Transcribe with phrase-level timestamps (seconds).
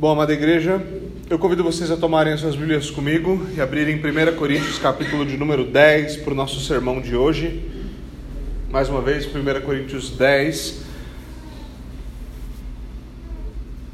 [0.00, 0.82] Bom, amada igreja,
[1.28, 5.36] eu convido vocês a tomarem as suas Bíblias comigo e abrirem 1 Coríntios, capítulo de
[5.36, 7.62] número 10, para o nosso sermão de hoje.
[8.70, 10.84] Mais uma vez, 1 Coríntios 10.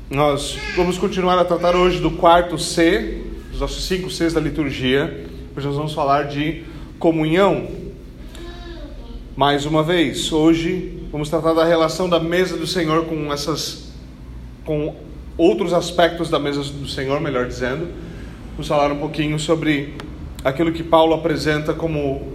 [0.08, 5.26] Nós vamos continuar a tratar hoje do quarto C, dos nossos cinco Cs da liturgia.
[5.56, 6.62] Hoje nós vamos falar de
[7.00, 7.66] comunhão.
[9.36, 13.86] Mais uma vez, hoje vamos tratar da relação da mesa do Senhor com essas
[14.64, 15.05] com
[15.36, 17.88] outros aspectos da mesa do Senhor, melhor dizendo.
[18.52, 19.94] Vamos falar um pouquinho sobre
[20.42, 22.32] aquilo que Paulo apresenta como,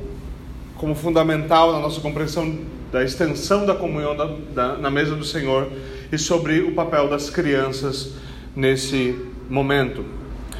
[0.75, 2.59] como fundamental na nossa compreensão
[2.91, 5.67] da extensão da comunhão da, da, na mesa do Senhor
[6.11, 8.13] e sobre o papel das crianças
[8.55, 9.15] nesse
[9.49, 10.03] momento.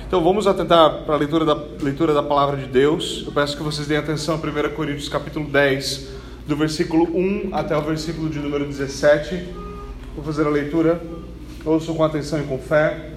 [0.07, 3.23] Então vamos atentar para a leitura da, leitura da palavra de Deus.
[3.25, 6.07] Eu peço que vocês deem atenção a 1 Coríntios capítulo 10,
[6.47, 9.43] do versículo 1 até o versículo de número 17.
[10.15, 11.01] Vou fazer a leitura
[11.63, 13.11] Ouçam com atenção e com fé.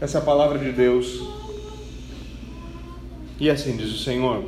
[0.00, 1.20] Essa é a palavra de Deus.
[3.40, 4.44] E assim diz o Senhor.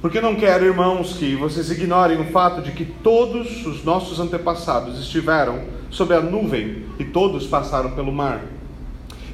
[0.00, 4.98] Porque não quero, irmãos, que vocês ignorem o fato de que todos os nossos antepassados
[4.98, 8.42] estiveram sob a nuvem e todos passaram pelo mar.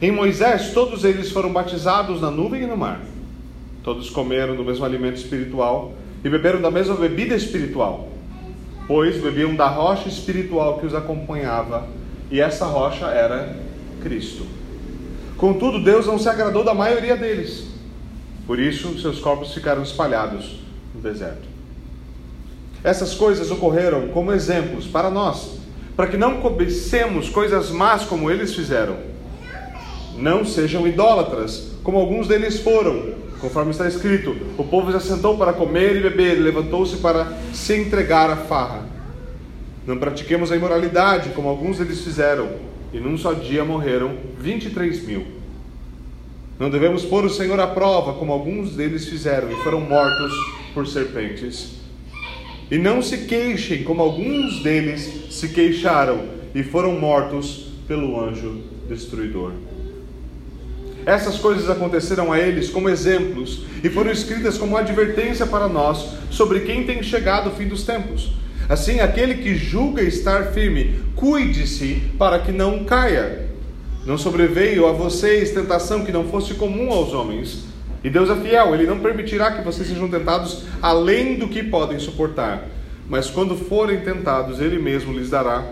[0.03, 3.01] Em Moisés, todos eles foram batizados na nuvem e no mar.
[3.83, 8.10] Todos comeram do mesmo alimento espiritual e beberam da mesma bebida espiritual
[8.91, 11.87] pois bebiam da rocha espiritual que os acompanhava,
[12.29, 13.57] e essa rocha era
[14.03, 14.45] Cristo.
[15.37, 17.69] Contudo, Deus não se agradou da maioria deles,
[18.49, 20.57] por isso seus corpos ficaram espalhados
[20.93, 21.49] no deserto.
[22.83, 25.61] Essas coisas ocorreram como exemplos para nós,
[25.97, 28.97] para que não cobicemos coisas más como eles fizeram.
[30.17, 35.53] Não sejam idólatras, como alguns deles foram, Conforme está escrito: o povo já sentou para
[35.53, 38.89] comer e beber, levantou-se para se entregar à farra.
[39.87, 42.49] Não pratiquemos a imoralidade, como alguns deles fizeram,
[42.93, 45.27] e num só dia morreram 23 mil.
[46.59, 50.33] Não devemos pôr o Senhor à prova, como alguns deles fizeram, e foram mortos
[50.75, 51.81] por serpentes.
[52.71, 56.21] E não se queixem, como alguns deles se queixaram,
[56.55, 59.53] e foram mortos pelo anjo destruidor.
[61.11, 66.61] Essas coisas aconteceram a eles como exemplos e foram escritas como advertência para nós sobre
[66.61, 68.31] quem tem chegado o fim dos tempos.
[68.69, 73.49] Assim, aquele que julga estar firme, cuide-se para que não caia.
[74.07, 77.65] Não sobreveio a vocês tentação que não fosse comum aos homens.
[78.05, 81.99] E Deus é fiel, Ele não permitirá que vocês sejam tentados além do que podem
[81.99, 82.69] suportar.
[83.09, 85.65] Mas quando forem tentados, Ele mesmo lhes dará,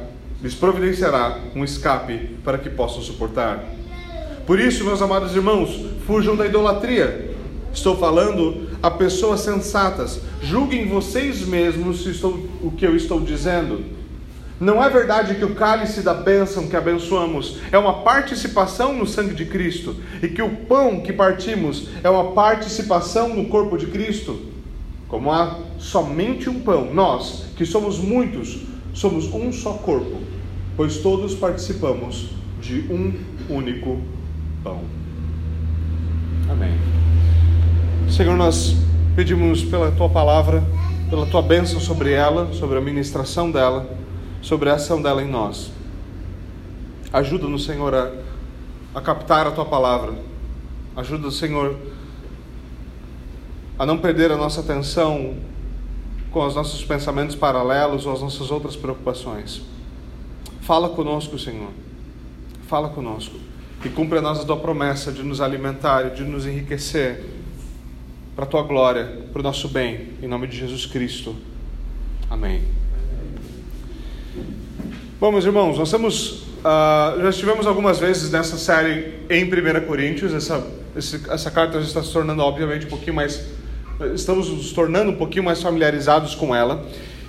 [0.42, 3.77] lhes providenciará um escape para que possam suportar.
[4.48, 7.32] Por isso, meus amados irmãos, fujam da idolatria.
[7.70, 10.22] Estou falando a pessoas sensatas.
[10.42, 13.84] Julguem vocês mesmos se estou, o que eu estou dizendo.
[14.58, 19.34] Não é verdade que o cálice da bênção que abençoamos é uma participação no sangue
[19.34, 24.46] de Cristo e que o pão que partimos é uma participação no corpo de Cristo?
[25.08, 28.60] Como há somente um pão, nós, que somos muitos,
[28.94, 30.16] somos um só corpo,
[30.74, 32.30] pois todos participamos
[32.62, 33.12] de um
[33.50, 34.00] único
[34.68, 34.80] pão.
[36.50, 36.74] Amém.
[38.10, 38.76] Senhor, nós
[39.16, 40.62] pedimos pela tua palavra,
[41.08, 43.88] pela tua bênção sobre ela, sobre a ministração dela,
[44.42, 45.70] sobre a ação dela em nós.
[47.10, 48.12] Ajuda-nos, Senhor, a,
[48.94, 50.12] a captar a tua palavra.
[50.94, 51.74] Ajuda, Senhor,
[53.78, 55.36] a não perder a nossa atenção
[56.30, 59.62] com os nossos pensamentos paralelos ou as nossas outras preocupações.
[60.60, 61.70] Fala conosco, Senhor.
[62.66, 63.47] Fala conosco
[63.84, 67.24] e cumpre a a tua promessa de nos alimentar e de nos enriquecer
[68.34, 71.34] para a tua glória, para o nosso bem, em nome de Jesus Cristo.
[72.30, 72.62] Amém.
[75.20, 80.32] Bom, meus irmãos, nós temos, uh, já estivemos algumas vezes nessa série em 1 Coríntios,
[80.32, 80.64] essa,
[80.94, 83.44] essa carta já está se tornando, obviamente, um pouquinho mais,
[84.14, 86.86] estamos nos tornando um pouquinho mais familiarizados com ela,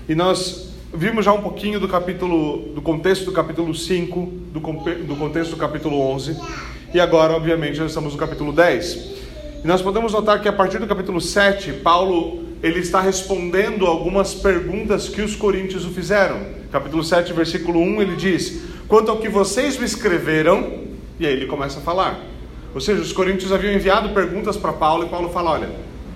[0.08, 5.16] e nós Vimos já um pouquinho do capítulo, do contexto do capítulo 5, do, do
[5.16, 6.36] contexto do capítulo 11,
[6.92, 8.96] e agora, obviamente, nós estamos no capítulo 10.
[9.64, 14.34] E nós podemos notar que a partir do capítulo 7, Paulo ele está respondendo algumas
[14.34, 16.42] perguntas que os coríntios o fizeram.
[16.72, 20.86] Capítulo 7, versículo 1, ele diz: Quanto ao que vocês me escreveram,
[21.20, 22.20] e aí ele começa a falar.
[22.74, 25.70] Ou seja, os coríntios haviam enviado perguntas para Paulo e Paulo fala: Olha,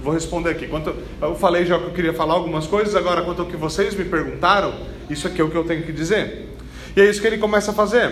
[0.04, 0.68] Vou responder aqui.
[0.68, 3.96] Quanto, eu falei já que eu queria falar algumas coisas, agora quanto ao que vocês
[3.96, 4.74] me perguntaram,
[5.10, 6.50] isso aqui é o que eu tenho que dizer.
[6.94, 8.12] E é isso que ele começa a fazer.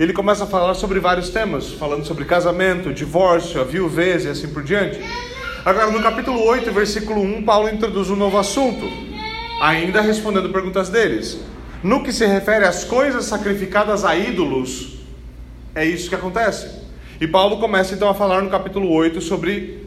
[0.00, 4.48] Ele começa a falar sobre vários temas, falando sobre casamento, divórcio, a viuvez e assim
[4.48, 4.98] por diante.
[5.62, 8.88] Agora, no capítulo 8, versículo 1, Paulo introduz um novo assunto,
[9.60, 11.38] ainda respondendo perguntas deles.
[11.82, 15.00] No que se refere às coisas sacrificadas a ídolos,
[15.74, 16.66] é isso que acontece.
[17.20, 19.85] E Paulo começa então a falar no capítulo 8 sobre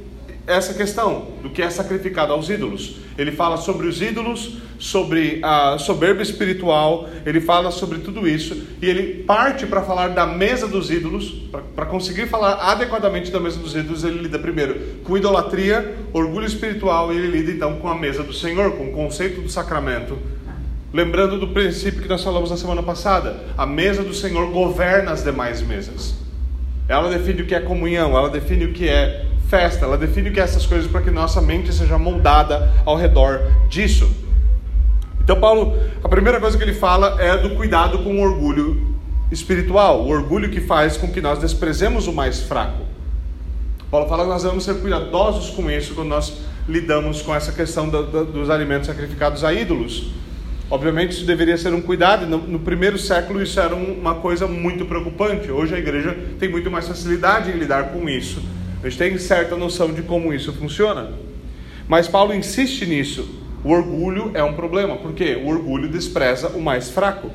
[0.49, 2.95] essa questão do que é sacrificado aos ídolos.
[3.17, 8.89] Ele fala sobre os ídolos, sobre a soberba espiritual, ele fala sobre tudo isso e
[8.89, 11.43] ele parte para falar da mesa dos ídolos.
[11.75, 17.13] Para conseguir falar adequadamente da mesa dos ídolos, ele lida primeiro com idolatria, orgulho espiritual
[17.13, 20.17] e ele lida então com a mesa do Senhor, com o conceito do sacramento.
[20.91, 25.23] Lembrando do princípio que nós falamos na semana passada: a mesa do Senhor governa as
[25.23, 26.15] demais mesas.
[26.87, 30.33] Ela define o que é comunhão, ela define o que é festa, ela define o
[30.33, 34.09] que é essas coisas para que nossa mente seja moldada ao redor disso.
[35.19, 38.95] Então, Paulo, a primeira coisa que ele fala é do cuidado com o orgulho
[39.31, 42.83] espiritual, o orgulho que faz com que nós desprezemos o mais fraco.
[43.89, 46.37] Paulo fala que nós devemos ser cuidadosos com isso quando nós
[46.67, 50.11] lidamos com essa questão do, do, dos alimentos sacrificados a ídolos.
[50.69, 52.27] Obviamente, isso deveria ser um cuidado.
[52.27, 55.49] No, no primeiro século, isso era um, uma coisa muito preocupante.
[55.49, 58.43] Hoje, a igreja tem muito mais facilidade em lidar com isso.
[58.81, 61.11] A gente tem certa noção de como isso funciona.
[61.87, 63.27] Mas Paulo insiste nisso.
[63.63, 67.29] O orgulho é um problema, porque o orgulho despreza o mais fraco.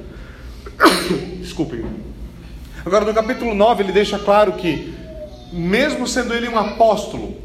[1.38, 1.84] Desculpem.
[2.84, 4.94] Agora, no capítulo 9, ele deixa claro que,
[5.52, 7.36] mesmo sendo ele um apóstolo,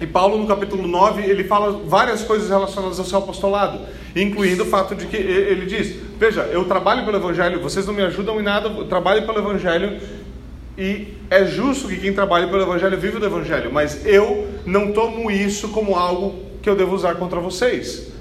[0.00, 3.80] e Paulo, no capítulo 9, ele fala várias coisas relacionadas ao seu apostolado,
[4.14, 8.02] incluindo o fato de que ele diz: Veja, eu trabalho pelo Evangelho, vocês não me
[8.02, 10.00] ajudam em nada, eu trabalho pelo Evangelho,
[10.78, 15.28] e é justo que quem trabalha pelo Evangelho viva do Evangelho, mas eu não tomo
[15.28, 18.12] isso como algo que eu devo usar contra vocês.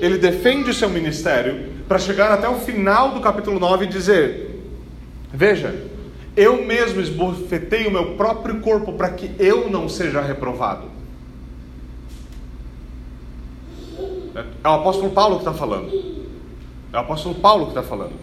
[0.00, 4.62] Ele defende o seu ministério para chegar até o final do capítulo 9 e dizer:
[5.30, 5.74] Veja,
[6.34, 10.88] eu mesmo esbofetei o meu próprio corpo para que eu não seja reprovado.
[14.64, 15.92] É o apóstolo Paulo que está falando.
[16.94, 18.14] É o apóstolo Paulo que está falando.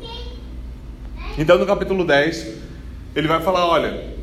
[1.38, 2.65] Então, no capítulo 10,
[3.16, 4.14] ele vai falar: olha,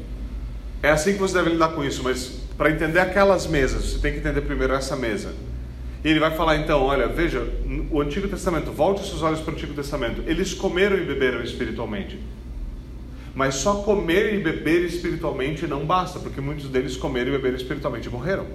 [0.83, 4.13] é assim que você deve lidar com isso, mas para entender aquelas mesas, você tem
[4.13, 5.33] que entender primeiro essa mesa.
[6.05, 7.47] E ele vai falar então: olha, veja,
[7.91, 10.23] o Antigo Testamento, volte seus olhos para o Antigo Testamento.
[10.27, 12.19] Eles comeram e beberam espiritualmente.
[13.35, 18.09] Mas só comer e beber espiritualmente não basta, porque muitos deles comeram e beberam espiritualmente
[18.09, 18.47] e morreram.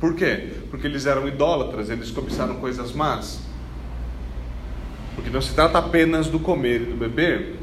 [0.00, 0.48] Por quê?
[0.70, 3.40] Porque eles eram idólatras, eles cobiçaram coisas más.
[5.14, 7.56] Porque não se trata apenas do comer e do beber,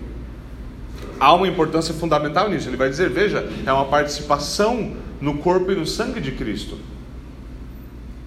[1.19, 2.69] há uma importância fundamental nisso.
[2.69, 6.77] Ele vai dizer: veja, é uma participação no corpo e no sangue de Cristo.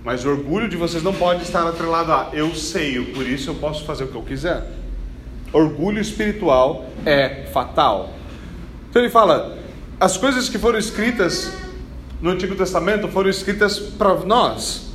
[0.05, 3.55] Mas o orgulho de vocês não pode estar atrelado a eu sei, por isso eu
[3.57, 4.71] posso fazer o que eu quiser.
[5.53, 8.15] Orgulho espiritual é fatal.
[8.89, 9.59] Então ele fala:
[9.99, 11.53] as coisas que foram escritas
[12.21, 14.87] no Antigo Testamento foram escritas para nós.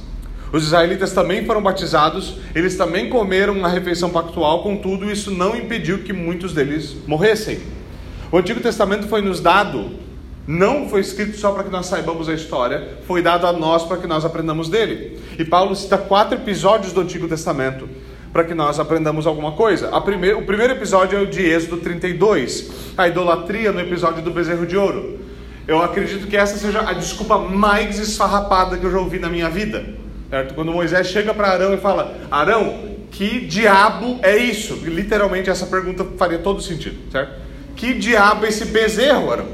[0.51, 5.99] Os israelitas também foram batizados, eles também comeram a refeição pactual, contudo, isso não impediu
[5.99, 7.59] que muitos deles morressem.
[8.31, 9.91] O Antigo Testamento foi nos dado,
[10.47, 13.97] não foi escrito só para que nós saibamos a história, foi dado a nós para
[13.97, 15.19] que nós aprendamos dele.
[15.37, 17.89] E Paulo cita quatro episódios do Antigo Testamento
[18.31, 19.93] para que nós aprendamos alguma coisa.
[19.93, 24.77] O primeiro episódio é o de Êxodo 32, a idolatria no episódio do bezerro de
[24.77, 25.19] ouro.
[25.67, 29.49] Eu acredito que essa seja a desculpa mais esfarrapada que eu já ouvi na minha
[29.49, 29.83] vida.
[30.29, 30.53] Certo?
[30.53, 34.75] Quando Moisés chega para Arão e fala: Arão, que diabo é isso?
[34.75, 37.50] Literalmente essa pergunta faria todo sentido, certo?
[37.75, 39.47] Que diabo é esse bezerro, Arão?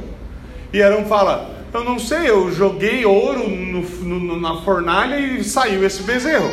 [0.73, 5.83] E Arão fala: Eu não sei, eu joguei ouro no, no, na fornalha e saiu
[5.85, 6.49] esse bezerro.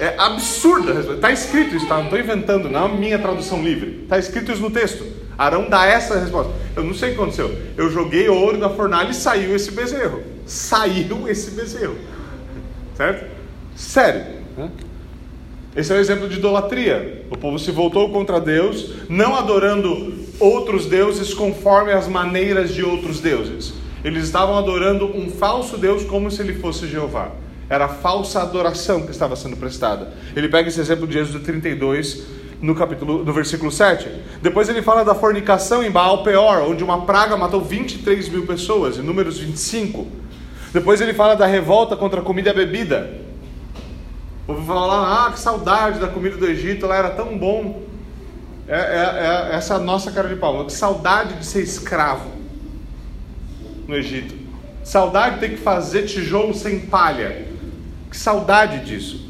[0.00, 1.14] É absurda a resposta.
[1.16, 1.96] Está escrito isso, tá?
[1.96, 4.02] não estou inventando, não é a minha tradução livre.
[4.04, 5.04] Está escrito isso no texto.
[5.36, 6.52] Arão dá essa resposta.
[6.76, 7.56] Eu não sei o que aconteceu.
[7.76, 10.22] Eu joguei ouro na fornalha e saiu esse bezerro.
[10.46, 11.96] Saiu esse bezerro.
[12.96, 13.26] Certo?
[13.74, 14.24] Sério.
[14.56, 14.70] Né?
[15.76, 17.24] Esse é o exemplo de idolatria.
[17.30, 23.20] O povo se voltou contra Deus, não adorando outros deuses conforme as maneiras de outros
[23.20, 23.74] deuses.
[24.04, 27.32] Eles estavam adorando um falso Deus como se ele fosse Jeová.
[27.68, 30.12] Era falsa adoração que estava sendo prestada.
[30.34, 32.24] Ele pega esse exemplo de Êxodo 32,
[32.62, 34.08] no capítulo, no versículo 7.
[34.40, 38.98] Depois ele fala da fornicação em Baal Peor, onde uma praga matou 23 mil pessoas,
[38.98, 40.06] em números 25.
[40.72, 43.10] Depois ele fala da revolta contra a comida e a bebida.
[44.46, 47.82] Vou falar, ah, que saudade da comida do Egito, lá era tão bom.
[48.68, 50.64] É, é, é essa é nossa cara de pau.
[50.66, 52.30] Que saudade de ser escravo
[53.86, 54.34] no Egito.
[54.84, 57.46] Saudade de ter que fazer tijolo sem palha.
[58.10, 59.28] Que saudade disso.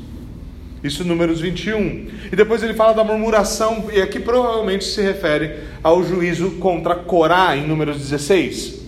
[0.82, 2.08] Isso números 21.
[2.30, 7.56] E depois ele fala da murmuração, e aqui provavelmente se refere ao juízo contra Corá,
[7.56, 8.80] em números 16.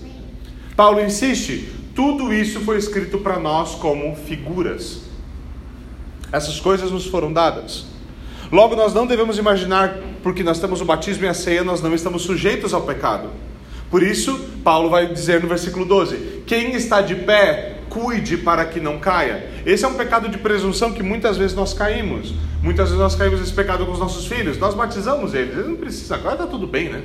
[0.76, 5.02] Paulo insiste: tudo isso foi escrito para nós como figuras.
[6.32, 7.89] Essas coisas nos foram dadas.
[8.50, 11.94] Logo, nós não devemos imaginar, porque nós temos o batismo e a ceia, nós não
[11.94, 13.28] estamos sujeitos ao pecado.
[13.90, 18.80] Por isso, Paulo vai dizer no versículo 12: Quem está de pé, cuide para que
[18.80, 19.50] não caia.
[19.66, 22.32] Esse é um pecado de presunção que muitas vezes nós caímos.
[22.62, 24.58] Muitas vezes nós caímos nesse pecado com os nossos filhos.
[24.58, 27.02] Nós batizamos eles, eles não precisam, agora está tudo bem, né?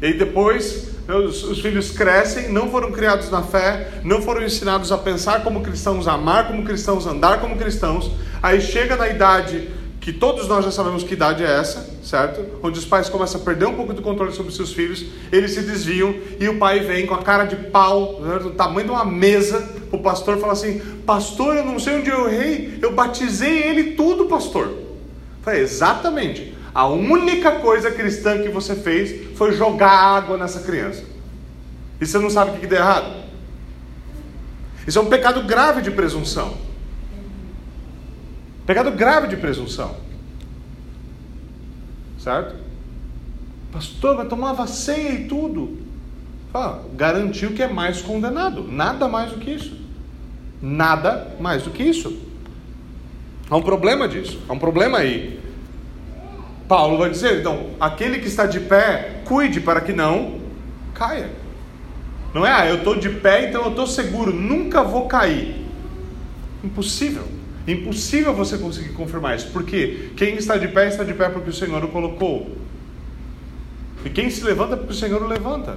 [0.00, 4.98] E depois os, os, filhos crescem, não foram criados na fé, não foram ensinados a
[4.98, 8.10] pensar como cristãos, a amar como cristãos, andar como cristãos.
[8.42, 9.68] Aí chega na idade
[10.06, 12.40] que todos nós já sabemos que idade é essa, certo?
[12.62, 15.62] Onde os pais começam a perder um pouco do controle sobre seus filhos, eles se
[15.62, 19.04] desviam e o pai vem com a cara de pau, né, do tamanho de uma
[19.04, 23.94] mesa, o pastor fala assim: Pastor, eu não sei onde eu errei, eu batizei ele
[23.96, 24.72] tudo, pastor.
[25.42, 26.54] Falei, exatamente.
[26.72, 31.02] A única coisa cristã que você fez foi jogar água nessa criança.
[32.00, 33.12] E você não sabe o que, que deu errado?
[34.86, 36.65] Isso é um pecado grave de presunção.
[38.66, 39.96] Pecado grave de presunção.
[42.18, 42.56] Certo?
[43.72, 45.78] Pastor, vai tomar ceia e tudo.
[46.52, 48.64] Fala, garantiu que é mais condenado.
[48.64, 49.78] Nada mais do que isso.
[50.60, 52.18] Nada mais do que isso.
[53.48, 54.40] Há um problema disso.
[54.48, 55.38] Há um problema aí.
[56.66, 60.40] Paulo vai dizer, então, aquele que está de pé, cuide para que não
[60.92, 61.30] caia.
[62.34, 65.64] Não é, ah, eu estou de pé, então eu estou seguro, nunca vou cair.
[66.64, 67.35] Impossível.
[67.66, 69.48] Impossível você conseguir confirmar isso.
[69.52, 72.56] Porque quem está de pé está de pé porque o Senhor o colocou.
[74.04, 75.76] E quem se levanta porque o Senhor o levanta.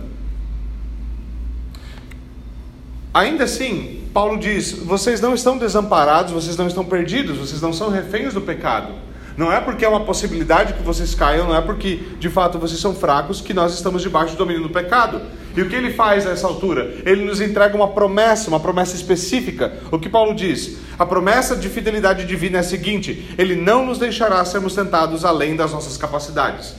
[3.12, 7.89] Ainda assim, Paulo diz: vocês não estão desamparados, vocês não estão perdidos, vocês não são
[7.89, 8.93] reféns do pecado.
[9.36, 12.79] Não é porque é uma possibilidade que vocês caiam, não é porque de fato vocês
[12.79, 15.22] são fracos que nós estamos debaixo do domínio do pecado.
[15.56, 17.01] E o que ele faz a essa altura?
[17.06, 19.74] Ele nos entrega uma promessa, uma promessa específica.
[19.91, 20.77] O que Paulo diz?
[20.98, 25.56] A promessa de fidelidade divina é a seguinte: Ele não nos deixará sermos tentados além
[25.56, 26.75] das nossas capacidades.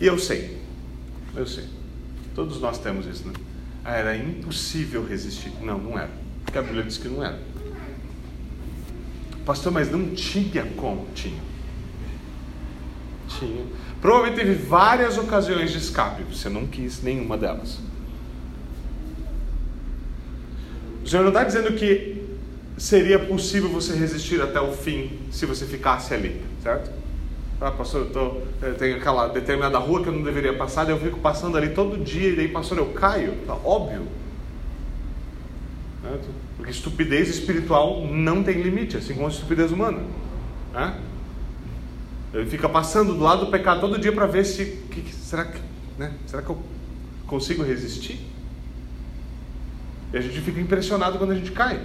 [0.00, 0.58] E eu sei,
[1.34, 1.64] eu sei.
[2.34, 3.32] Todos nós temos isso, né?
[3.84, 5.52] Ah, era impossível resistir.
[5.62, 6.10] Não, não era.
[6.44, 7.38] Porque a Bíblia diz que não era.
[9.44, 11.06] Pastor, mas não tinha como?
[11.14, 11.40] Tinha.
[13.28, 13.64] Tinha.
[14.00, 17.78] Provavelmente teve várias ocasiões de escape, você não quis nenhuma delas.
[20.99, 22.22] O Senhor não está dizendo que
[22.78, 26.88] seria possível você resistir até o fim se você ficasse ali, certo?
[27.60, 30.94] Ah, pastor, eu, tô, eu tenho aquela determinada rua que eu não deveria passar, daí
[30.94, 33.34] eu fico passando ali todo dia e daí, pastor, eu caio.
[33.44, 34.06] Tá óbvio.
[36.00, 36.28] Certo?
[36.56, 40.04] Porque estupidez espiritual não tem limite, assim como a estupidez humana.
[40.72, 40.96] Né?
[42.32, 44.64] Ele fica passando do lado do pecado todo dia para ver se.
[44.92, 45.60] Que, será, que,
[45.98, 46.12] né?
[46.28, 46.58] será que eu
[47.26, 48.29] consigo resistir?
[50.12, 51.80] E a gente fica impressionado quando a gente cai.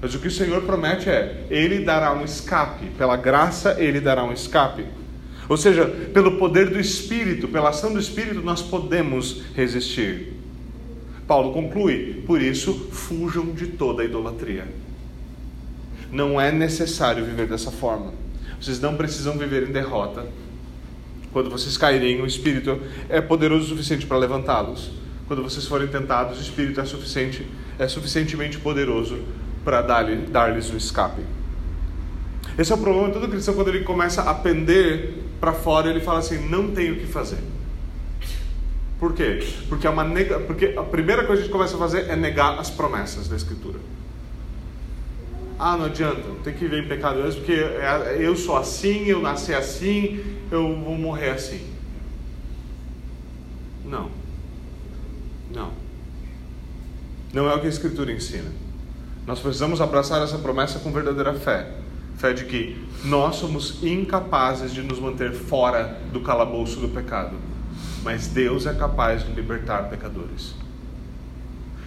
[0.00, 4.24] Mas o que o Senhor promete é: Ele dará um escape, pela graça, Ele dará
[4.24, 4.84] um escape.
[5.48, 10.34] Ou seja, pelo poder do Espírito, pela ação do Espírito, nós podemos resistir.
[11.26, 14.66] Paulo conclui: Por isso, fujam de toda idolatria.
[16.10, 18.12] Não é necessário viver dessa forma.
[18.60, 20.26] Vocês não precisam viver em derrota.
[21.34, 24.92] Quando vocês caírem, o Espírito é poderoso o suficiente para levantá-los.
[25.26, 27.44] Quando vocês forem tentados, o Espírito é suficiente,
[27.76, 29.18] é suficientemente poderoso
[29.64, 31.22] para dar-lhes dar o escape.
[32.56, 35.98] Esse é o problema de todo cristão quando ele começa a pender para fora, ele
[35.98, 37.38] fala assim: não tenho o que fazer.
[39.00, 39.44] Por quê?
[39.68, 40.38] Porque, é uma nega...
[40.38, 43.34] Porque a primeira coisa que a gente começa a fazer é negar as promessas da
[43.34, 43.80] Escritura.
[45.58, 49.20] Ah, não adianta, tem que viver em pecado mesmo, porque é, eu sou assim, eu
[49.20, 50.20] nasci assim,
[50.50, 51.64] eu vou morrer assim.
[53.84, 54.10] Não.
[55.52, 55.70] Não.
[57.32, 58.50] Não é o que a Escritura ensina.
[59.26, 61.70] Nós precisamos abraçar essa promessa com verdadeira fé.
[62.16, 67.36] Fé de que nós somos incapazes de nos manter fora do calabouço do pecado,
[68.02, 70.63] mas Deus é capaz de libertar pecadores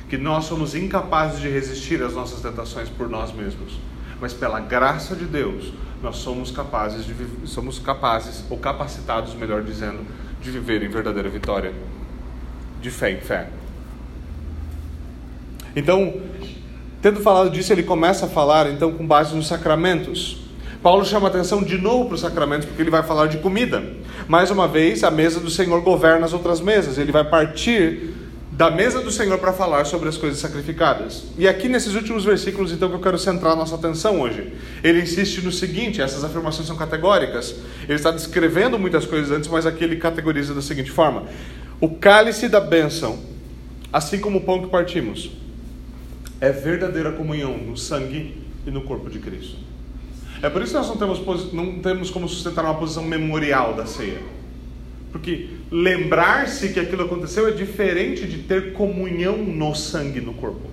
[0.09, 3.77] que nós somos incapazes de resistir às nossas tentações por nós mesmos,
[4.21, 7.13] mas pela graça de Deus nós somos capazes de
[7.45, 9.99] somos capazes ou capacitados, melhor dizendo,
[10.41, 11.73] de viver em verdadeira vitória,
[12.81, 13.49] de fé em fé.
[15.75, 16.21] Então,
[17.01, 20.43] tendo falado disso, ele começa a falar então com base nos sacramentos.
[20.81, 23.83] Paulo chama atenção de novo para os sacramentos, porque ele vai falar de comida.
[24.27, 26.97] Mais uma vez, a mesa do Senhor governa as outras mesas.
[26.97, 28.13] Ele vai partir
[28.57, 31.25] da mesa do Senhor para falar sobre as coisas sacrificadas.
[31.37, 34.51] E aqui nesses últimos versículos, então, que eu quero centrar nossa atenção hoje.
[34.83, 37.55] Ele insiste no seguinte: essas afirmações são categóricas.
[37.83, 41.25] Ele está descrevendo muitas coisas antes, mas aqui ele categoriza da seguinte forma:
[41.79, 43.19] O cálice da bênção,
[43.93, 45.29] assim como o pão que partimos,
[46.41, 49.55] é verdadeira comunhão no sangue e no corpo de Cristo.
[50.41, 53.85] É por isso que nós não temos, não temos como sustentar uma posição memorial da
[53.85, 54.19] ceia.
[55.17, 60.69] Porque lembrar-se que aquilo aconteceu é diferente de ter comunhão no sangue no corpo.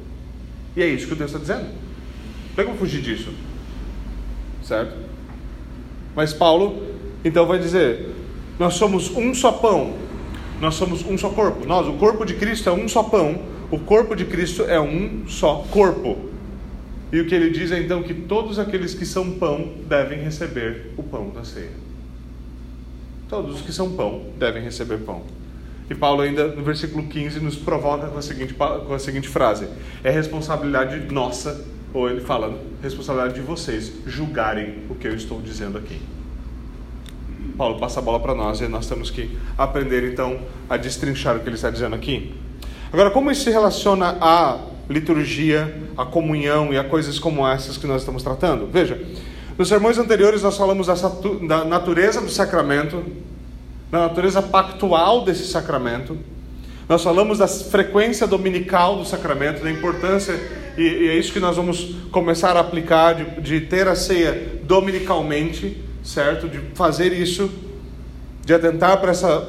[0.77, 1.71] E é isso que o texto está dizendo.
[1.71, 3.31] Não tem como fugir disso.
[4.63, 4.95] Certo?
[6.15, 6.83] Mas Paulo,
[7.25, 8.11] então, vai dizer:
[8.59, 9.95] nós somos um só pão,
[10.61, 11.67] nós somos um só corpo.
[11.67, 15.27] Nós, o corpo de Cristo é um só pão, o corpo de Cristo é um
[15.27, 16.19] só corpo.
[17.11, 20.93] E o que ele diz é então que todos aqueles que são pão devem receber
[20.99, 21.84] o pão da ceia.
[23.35, 25.23] Todos os que são pão devem receber pão.
[25.91, 29.67] E Paulo ainda no versículo 15 nos provoca com a seguinte, com a seguinte frase:
[30.05, 35.77] é responsabilidade nossa, ou ele fala, responsabilidade de vocês julgarem o que eu estou dizendo
[35.77, 36.01] aqui.
[37.59, 40.39] Paulo passa a bola para nós e nós temos que aprender então
[40.71, 42.33] a destrinchar o que ele está dizendo aqui.
[42.93, 47.87] Agora, como isso se relaciona à liturgia, à comunhão e a coisas como essas que
[47.89, 48.69] nós estamos tratando?
[48.69, 48.97] Veja,
[49.59, 53.05] nos sermões anteriores nós falamos da natureza do sacramento,
[53.91, 56.19] da natureza pactual desse sacramento.
[56.89, 60.35] Nós falamos da frequência dominical do sacramento, da importância,
[60.77, 64.61] e, e é isso que nós vamos começar a aplicar, de, de ter a ceia
[64.65, 66.47] dominicalmente certo?
[66.47, 67.51] De fazer isso,
[68.45, 69.01] de atentar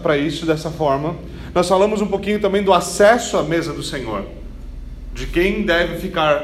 [0.02, 1.16] para isso dessa forma.
[1.54, 4.26] Nós falamos um pouquinho também do acesso à mesa do Senhor,
[5.14, 6.44] de quem deve ficar,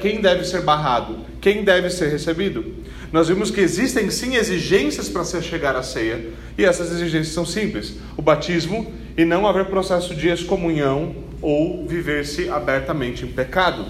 [0.00, 2.74] quem deve ser barrado, quem deve ser recebido.
[3.12, 7.46] Nós vimos que existem sim exigências para se chegar à ceia, e essas exigências são
[7.46, 13.86] simples: o batismo e não haver processo de excomunhão ou viver-se abertamente em pecado.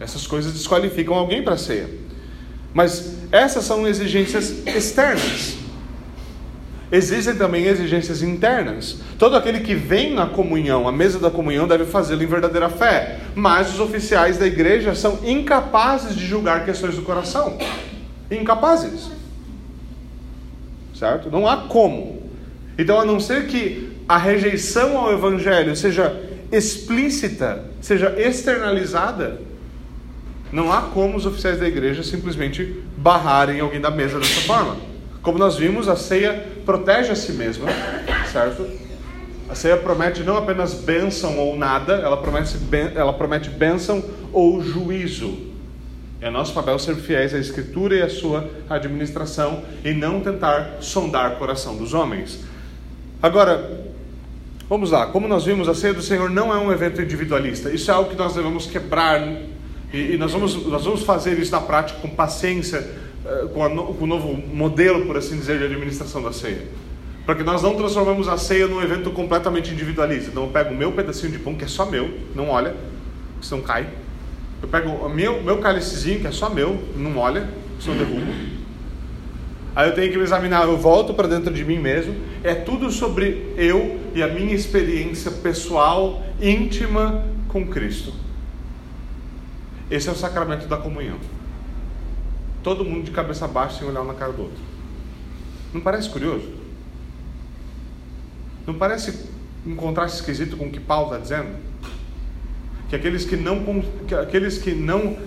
[0.00, 1.88] Essas coisas desqualificam alguém para a ceia.
[2.72, 5.63] Mas essas são exigências externas.
[6.94, 9.00] Existem também exigências internas.
[9.18, 13.18] Todo aquele que vem na comunhão, a mesa da comunhão, deve fazê-lo em verdadeira fé.
[13.34, 17.58] Mas os oficiais da igreja são incapazes de julgar questões do coração.
[18.30, 19.10] Incapazes.
[20.94, 21.32] Certo?
[21.32, 22.22] Não há como.
[22.78, 26.16] Então, a não ser que a rejeição ao evangelho seja
[26.52, 29.40] explícita, seja externalizada,
[30.52, 34.93] não há como os oficiais da igreja simplesmente barrarem alguém da mesa dessa forma.
[35.24, 37.66] Como nós vimos, a ceia protege a si mesma,
[38.30, 38.66] certo?
[39.48, 42.58] A ceia promete não apenas bênção ou nada, ela promete,
[42.94, 45.34] ela promete bênção ou juízo.
[46.20, 51.32] É nosso papel ser fiéis à Escritura e à sua administração e não tentar sondar
[51.32, 52.44] o coração dos homens.
[53.22, 53.82] Agora,
[54.68, 57.70] vamos lá, como nós vimos, a ceia do Senhor não é um evento individualista.
[57.70, 59.26] Isso é algo que nós devemos quebrar
[59.94, 62.84] e, e, nós, vamos, nós vamos fazer isso na prática com paciência,
[63.52, 66.62] com, a, com o novo modelo, por assim dizer, de administração da ceia.
[67.24, 70.30] Para que nós não transformemos a ceia num evento completamente individualista.
[70.30, 72.74] Então eu pego o meu pedacinho de pão, que é só meu, não olha,
[73.40, 73.88] senão cai.
[74.62, 77.48] Eu pego o meu, meu cálicezinho, que é só meu, não olha,
[77.80, 78.30] senão derrubo.
[79.74, 82.14] Aí eu tenho que me examinar, eu volto para dentro de mim mesmo.
[82.44, 88.12] É tudo sobre eu e a minha experiência pessoal, íntima com Cristo.
[89.90, 91.16] Esse é o sacramento da comunhão.
[92.64, 94.58] Todo mundo de cabeça baixa sem olhar na cara do outro.
[95.72, 96.48] Não parece curioso?
[98.66, 99.28] Não parece
[99.66, 101.56] um contraste esquisito com o que Paulo está dizendo?
[102.88, 105.18] Que aqueles que não, que aqueles que não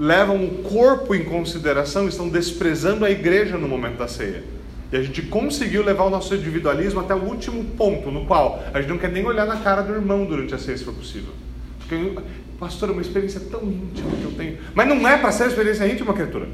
[0.00, 4.42] levam o corpo em consideração estão desprezando a igreja no momento da ceia.
[4.90, 8.80] E a gente conseguiu levar o nosso individualismo até o último ponto, no qual a
[8.80, 11.32] gente não quer nem olhar na cara do irmão durante a ceia, se for possível.
[11.78, 11.94] Porque
[12.58, 14.58] Pastor, é uma experiência tão íntima que eu tenho.
[14.74, 16.48] Mas não é para ser experiência íntima, criatura.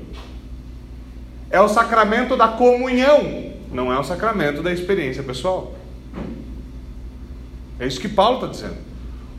[1.51, 5.75] É o sacramento da comunhão, não é o sacramento da experiência pessoal.
[7.79, 8.77] É isso que Paulo está dizendo.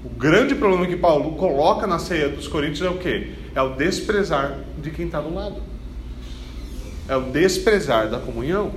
[0.03, 3.31] O grande problema que Paulo coloca na ceia dos Coríntios é o quê?
[3.53, 5.61] É o desprezar de quem está do lado.
[7.07, 8.73] É o desprezar da comunhão.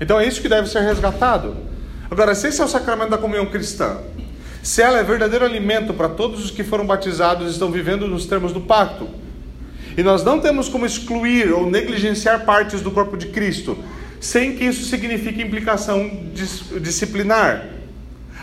[0.00, 1.56] Então é isso que deve ser resgatado.
[2.10, 3.98] Agora, se esse é o sacramento da comunhão cristã,
[4.66, 8.26] se ela é verdadeiro alimento para todos os que foram batizados e estão vivendo nos
[8.26, 9.08] termos do pacto.
[9.96, 13.78] E nós não temos como excluir ou negligenciar partes do corpo de Cristo,
[14.20, 16.10] sem que isso signifique implicação
[16.80, 17.64] disciplinar.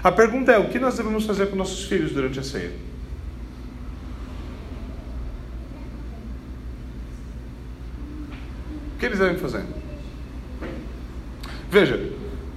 [0.01, 2.71] A pergunta é: o que nós devemos fazer com nossos filhos durante a ceia?
[8.95, 9.65] O que eles devem fazer?
[11.69, 11.99] Veja,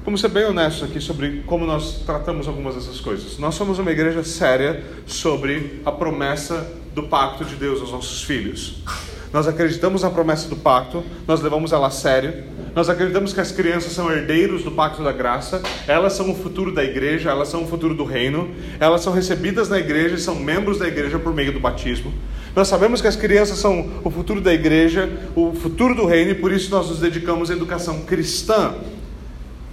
[0.07, 3.39] Vamos ser bem honestos aqui sobre como nós tratamos algumas dessas coisas.
[3.39, 6.65] Nós somos uma igreja séria sobre a promessa
[6.95, 8.85] do pacto de Deus aos nossos filhos.
[9.33, 12.33] Nós acreditamos na promessa do pacto, nós levamos ela a sério.
[12.73, 16.73] Nós acreditamos que as crianças são herdeiros do pacto da graça, elas são o futuro
[16.73, 20.37] da igreja, elas são o futuro do reino, elas são recebidas na igreja e são
[20.37, 22.15] membros da igreja por meio do batismo.
[22.55, 26.35] Nós sabemos que as crianças são o futuro da igreja, o futuro do reino, e
[26.35, 28.73] por isso nós nos dedicamos à educação cristã.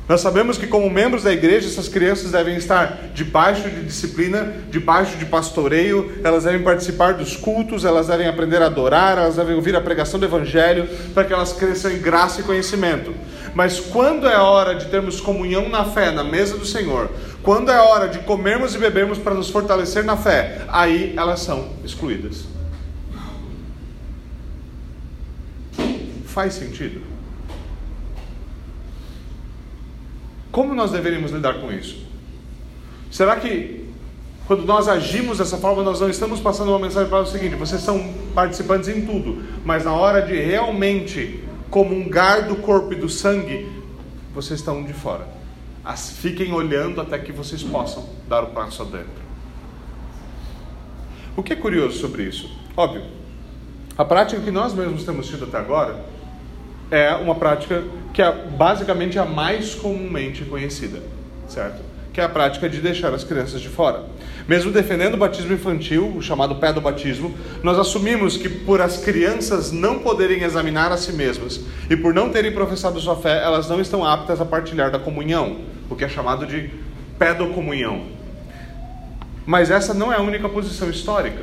[0.07, 5.17] Nós sabemos que, como membros da igreja, essas crianças devem estar debaixo de disciplina, debaixo
[5.17, 9.75] de pastoreio, elas devem participar dos cultos, elas devem aprender a adorar, elas devem ouvir
[9.77, 13.15] a pregação do Evangelho, para que elas cresçam em graça e conhecimento.
[13.55, 17.09] Mas quando é hora de termos comunhão na fé, na mesa do Senhor,
[17.41, 21.69] quando é hora de comermos e bebermos para nos fortalecer na fé, aí elas são
[21.85, 22.45] excluídas.
[26.25, 27.12] Faz sentido?
[30.53, 31.97] Como nós deveríamos lidar com isso?
[33.09, 33.89] Será que
[34.45, 37.81] quando nós agimos dessa forma, nós não estamos passando uma mensagem para o seguinte: vocês
[37.81, 43.67] são participantes em tudo, mas na hora de realmente comungar do corpo e do sangue,
[44.31, 45.27] vocês estão de fora.
[45.83, 49.23] As, fiquem olhando até que vocês possam dar o passo adentro.
[51.35, 52.47] O que é curioso sobre isso?
[52.77, 53.05] Óbvio,
[53.97, 56.12] a prática que nós mesmos temos tido até agora
[56.93, 61.01] é uma prática que é basicamente a mais comumente conhecida,
[61.47, 61.81] certo?
[62.13, 64.03] Que é a prática de deixar as crianças de fora.
[64.47, 68.97] Mesmo defendendo o batismo infantil, o chamado pé do batismo, nós assumimos que por as
[68.97, 73.67] crianças não poderem examinar a si mesmas e por não terem professado sua fé, elas
[73.67, 76.69] não estão aptas a partilhar da comunhão, o que é chamado de
[77.17, 78.03] pedocomunhão.
[79.47, 81.41] Mas essa não é a única posição histórica.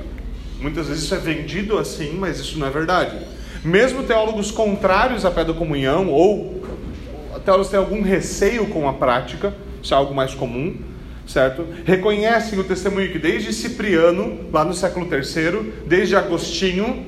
[0.60, 3.16] Muitas vezes isso é vendido assim, mas isso não é verdade.
[3.64, 6.64] Mesmo teólogos contrários à pedocomunhão ou
[7.44, 10.76] teólogos têm algum receio com a prática, isso é algo mais comum,
[11.26, 11.66] certo?
[11.84, 17.04] Reconhecem o testemunho que desde Cipriano, lá no século III, desde Agostinho,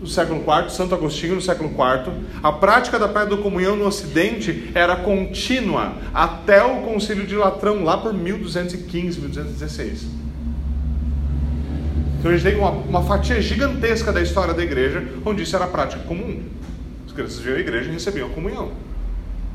[0.00, 4.70] no século IV, Santo Agostinho no século IV, a prática da pedra comunhão no Ocidente
[4.74, 10.27] era contínua até o Concílio de Latrão, lá por 1215, 1216.
[12.18, 16.02] Então a gente uma, uma fatia gigantesca da história da igreja onde isso era prática
[16.04, 16.42] comum.
[17.06, 18.72] As crianças viam a igreja e recebiam a comunhão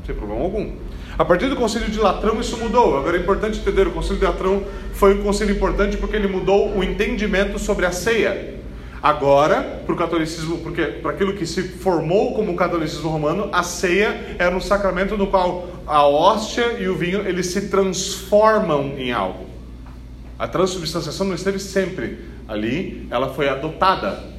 [0.04, 0.72] sem problema algum.
[1.16, 2.98] A partir do concílio de Latrão isso mudou.
[2.98, 6.76] Agora é importante entender, o concílio de Latrão foi um concílio importante porque ele mudou
[6.76, 8.54] o entendimento sobre a ceia.
[9.02, 13.62] Agora, para o catolicismo, porque para aquilo que se formou como o catolicismo romano, a
[13.62, 19.12] ceia era um sacramento no qual a hóstia e o vinho eles se transformam em
[19.12, 19.46] algo.
[20.38, 24.34] A transubstanciação não esteve sempre ali, ela foi adotada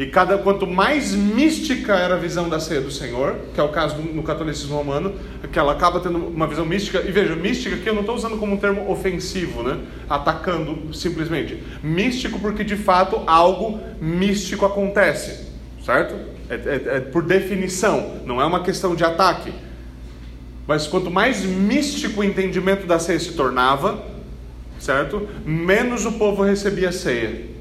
[0.00, 3.68] e cada quanto mais mística era a visão da ceia do Senhor, que é o
[3.68, 5.12] caso do, no catolicismo romano,
[5.52, 7.02] que ela acaba tendo uma visão mística.
[7.06, 9.78] E veja, mística aqui eu não estou usando como um termo ofensivo, né?
[10.08, 11.62] Atacando simplesmente.
[11.82, 15.48] Místico porque de fato algo místico acontece,
[15.84, 16.14] certo?
[16.48, 19.52] É, é, é por definição, não é uma questão de ataque.
[20.66, 24.02] Mas quanto mais místico o entendimento da ceia se tornava,
[24.80, 25.28] certo?
[25.44, 27.60] Menos o povo recebia ceia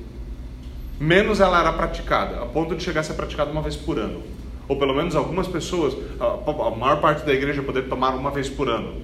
[1.00, 4.22] menos ela era praticada, a ponto de chegar a ser praticada uma vez por ano.
[4.68, 8.70] Ou pelo menos algumas pessoas, a maior parte da igreja poder tomar uma vez por
[8.70, 9.02] ano.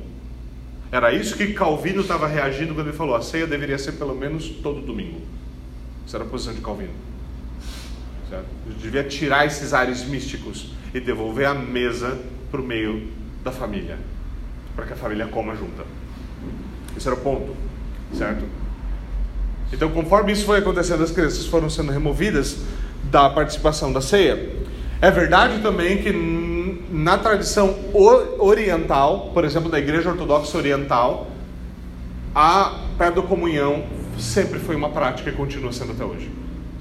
[0.92, 4.48] Era isso que Calvino estava reagindo quando ele falou: a ceia deveria ser pelo menos
[4.62, 5.22] todo domingo.
[6.06, 6.94] Essa era a posição de Calvino.
[8.30, 8.46] Certo?
[8.82, 13.08] devia tirar esses ares místicos e devolver a mesa para o meio
[13.44, 13.98] da família,
[14.76, 15.84] para que a família coma junta.
[16.98, 17.56] Esse era o ponto,
[18.16, 18.44] certo?
[19.72, 22.58] Então, conforme isso foi acontecendo, as crianças foram sendo removidas
[23.12, 24.50] da participação da ceia.
[25.02, 26.12] É verdade também que
[26.92, 27.76] na tradição
[28.40, 31.28] oriental, por exemplo, da Igreja Ortodoxa Oriental,
[32.34, 32.80] a
[33.28, 33.84] comunhão
[34.18, 36.30] sempre foi uma prática e continua sendo até hoje.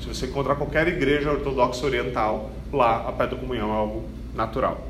[0.01, 4.87] Se você encontrar qualquer igreja ortodoxa oriental, lá a comunhão é algo natural.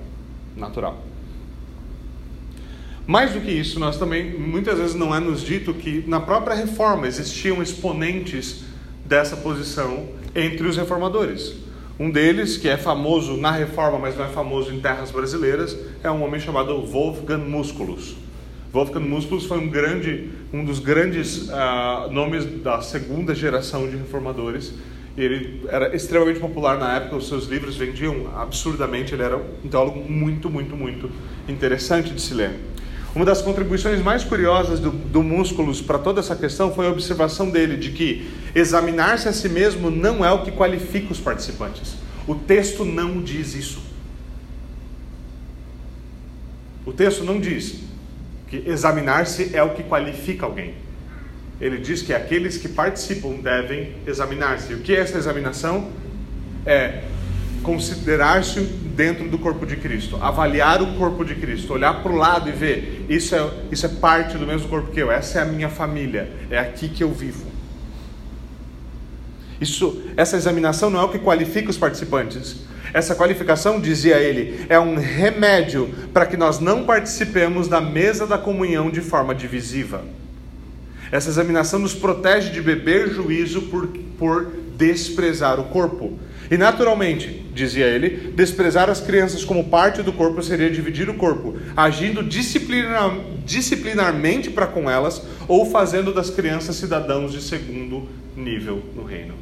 [0.57, 0.97] Natural.
[3.07, 6.55] Mais do que isso, nós também, muitas vezes não é nos dito que na própria
[6.55, 8.65] reforma existiam exponentes
[9.05, 11.55] dessa posição entre os reformadores.
[12.01, 16.11] Um deles, que é famoso na reforma, mas não é famoso em terras brasileiras, é
[16.11, 18.17] um homem chamado Wolfgang Musculus.
[18.73, 24.73] Wolfgang Musculus foi um, grande, um dos grandes uh, nomes da segunda geração de reformadores.
[25.17, 29.15] Ele era extremamente popular na época, os seus livros vendiam absurdamente.
[29.15, 31.09] Ele era um teólogo muito, muito, muito
[31.49, 32.74] interessante de se ler.
[33.15, 37.49] Uma das contribuições mais curiosas do, do Músculos para toda essa questão foi a observação
[37.49, 41.95] dele de que examinar-se a si mesmo não é o que qualifica os participantes.
[42.27, 43.81] O texto não diz isso.
[46.85, 47.77] O texto não diz
[48.49, 50.75] que examinar-se é o que qualifica alguém.
[51.61, 54.75] Ele diz que aqueles que participam devem examinar-se.
[54.75, 55.89] O que é essa examinação?
[56.67, 57.05] É
[57.65, 62.49] considerar-se dentro do corpo de Cristo, avaliar o corpo de Cristo, olhar para o lado
[62.49, 65.47] e ver: isso é, isso é parte do mesmo corpo que eu, essa é a
[65.47, 67.53] minha família, é aqui que eu vivo.
[69.61, 72.57] Isso, essa examinação não é o que qualifica os participantes.
[72.93, 78.39] Essa qualificação, dizia ele, é um remédio para que nós não participemos da mesa da
[78.39, 80.05] comunhão de forma divisiva.
[81.11, 86.19] Essa examinação nos protege de beber juízo por, por desprezar o corpo.
[86.51, 91.57] E naturalmente, dizia ele, desprezar as crianças como parte do corpo seria dividir o corpo,
[91.77, 99.05] agindo disciplinar, disciplinarmente para com elas ou fazendo das crianças cidadãos de segundo nível no
[99.05, 99.35] reino.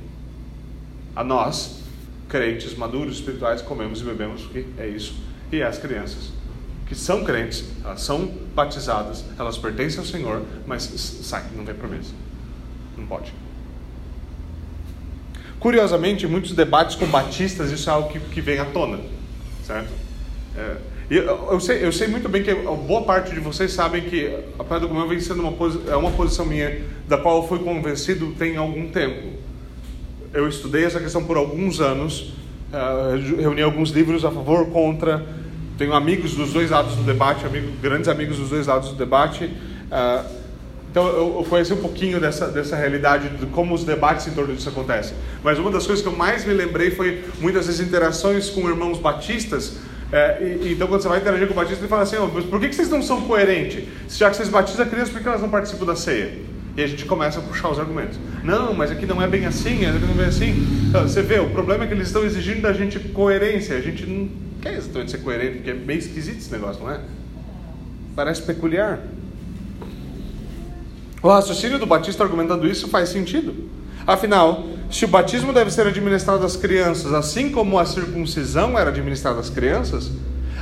[1.14, 1.82] A nós,
[2.28, 5.14] crentes maduros espirituais, comemos e bebemos, porque é isso,
[5.50, 6.32] e as crianças
[6.86, 12.12] que são crentes, elas são batizadas, elas pertencem ao Senhor, mas sai, não vem promessa.
[12.98, 13.32] Não pode.
[15.62, 18.98] Curiosamente, muitos debates com batistas, isso é algo que, que vem à tona,
[19.64, 19.90] certo?
[20.56, 20.76] É,
[21.08, 21.22] eu,
[21.52, 24.80] eu, sei, eu sei muito bem que boa parte de vocês sabem que a Praia
[24.80, 25.52] do Comão vem sendo uma,
[25.88, 29.28] é uma posição minha, da qual eu fui convencido tem algum tempo.
[30.34, 32.32] Eu estudei essa questão por alguns anos,
[32.72, 35.24] uh, reuni alguns livros a favor, contra,
[35.78, 39.44] tenho amigos dos dois lados do debate, amigo, grandes amigos dos dois lados do debate.
[39.44, 40.41] Uh,
[40.92, 44.54] então eu, eu, conheci um pouquinho dessa, dessa realidade, de como os debates em torno
[44.54, 45.16] disso acontecem.
[45.42, 48.98] Mas uma das coisas que eu mais me lembrei foi muitas vezes interações com irmãos
[48.98, 49.78] batistas.
[50.12, 52.44] É, e, então quando você vai interagir com o batista, ele fala assim, oh, mas
[52.44, 53.84] por que, que vocês não são coerentes?
[54.10, 56.34] Já que vocês batizam crianças, por que elas não participam da ceia?
[56.76, 58.18] E a gente começa a puxar os argumentos.
[58.44, 60.86] Não, mas aqui não é bem assim, aqui não é bem assim.
[60.88, 63.76] Então, você vê, o problema é que eles estão exigindo da gente coerência.
[63.76, 64.28] A gente não
[64.60, 67.00] quer exatamente ser coerente, porque é meio esquisito esse negócio, não é?
[68.14, 69.00] Parece peculiar.
[71.22, 73.70] O raciocínio do Batista argumentando isso faz sentido.
[74.06, 79.38] Afinal, se o batismo deve ser administrado às crianças, assim como a circuncisão era administrada
[79.38, 80.10] às crianças,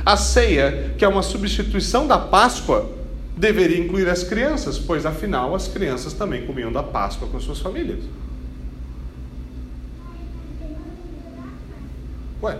[0.05, 2.89] a ceia, que é uma substituição da Páscoa,
[3.35, 8.03] deveria incluir as crianças, pois afinal as crianças também comiam da Páscoa com suas famílias.
[12.43, 12.59] Ué,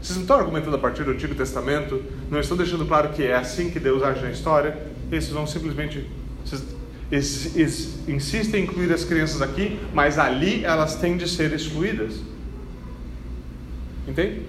[0.00, 3.34] vocês não estão argumentando a partir do Antigo Testamento, não estão deixando claro que é
[3.34, 4.76] assim que Deus age na história,
[5.10, 6.06] esses vão simplesmente.
[6.46, 12.14] Vocês, insistem em incluir as crianças aqui, mas ali elas têm de ser excluídas.
[14.06, 14.42] Entende?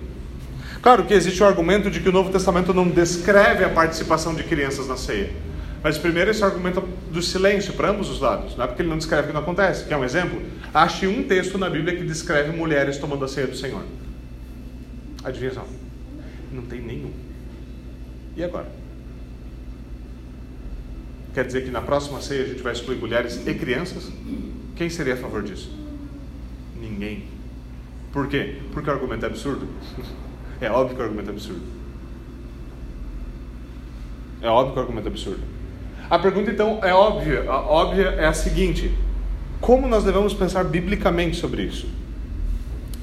[0.82, 4.44] Claro que existe o argumento de que o Novo Testamento não descreve a participação de
[4.44, 5.32] crianças na ceia.
[5.84, 6.82] Mas primeiro esse argumento
[7.12, 8.56] do silêncio para ambos os lados.
[8.56, 9.86] Não é porque ele não descreve que não acontece.
[9.86, 10.42] Quer um exemplo?
[10.74, 13.84] Ache um texto na Bíblia que descreve mulheres tomando a ceia do Senhor.
[15.24, 15.66] Adivinha só?
[16.52, 17.12] Não tem nenhum.
[18.36, 18.68] E agora?
[21.38, 24.12] Quer dizer que na próxima ceia a gente vai excluir mulheres e crianças?
[24.76, 25.72] Quem seria a favor disso?
[26.82, 27.26] Ninguém.
[28.12, 28.56] Por quê?
[28.74, 29.68] Porque o argumento é absurdo.
[30.60, 31.62] É óbvio que o argumento é absurdo.
[34.42, 35.44] É óbvio que o argumento é absurdo.
[36.10, 37.46] A pergunta então é óbvia.
[37.48, 38.92] A óbvia é a seguinte:
[39.62, 41.88] como nós devemos pensar biblicamente sobre isso?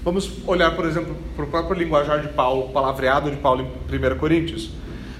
[0.02, 4.18] Vamos olhar, por exemplo, para o próprio linguajar de Paulo, palavreado de Paulo em 1
[4.18, 4.72] Coríntios.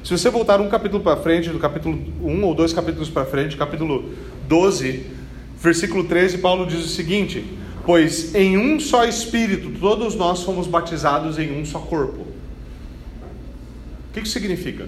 [0.04, 3.56] Se você voltar um capítulo para frente, do capítulo 1 ou dois capítulos para frente,
[3.56, 4.10] capítulo
[4.46, 5.06] 12,
[5.58, 7.42] versículo 13, Paulo diz o seguinte:
[7.86, 12.20] Pois em um só Espírito todos nós fomos batizados em um só corpo.
[12.20, 14.86] O que isso significa?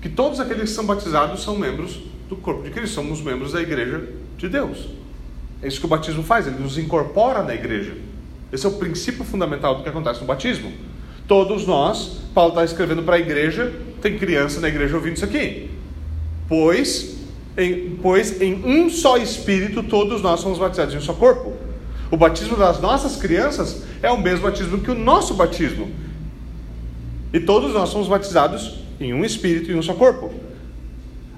[0.00, 3.60] Que todos aqueles que são batizados são membros do corpo de Cristo, somos membros da
[3.60, 4.90] igreja de Deus.
[5.60, 7.96] É isso que o batismo faz, ele nos incorpora na igreja.
[8.52, 10.72] Esse é o princípio fundamental do que acontece no batismo.
[11.26, 15.70] Todos nós, Paulo está escrevendo para a igreja, tem criança na igreja ouvindo isso aqui.
[16.48, 17.14] Pois
[17.56, 21.52] em, pois em um só espírito todos nós somos batizados em um só corpo.
[22.10, 25.90] O batismo das nossas crianças é o mesmo batismo que o nosso batismo.
[27.32, 30.32] E todos nós somos batizados em um espírito e um só corpo.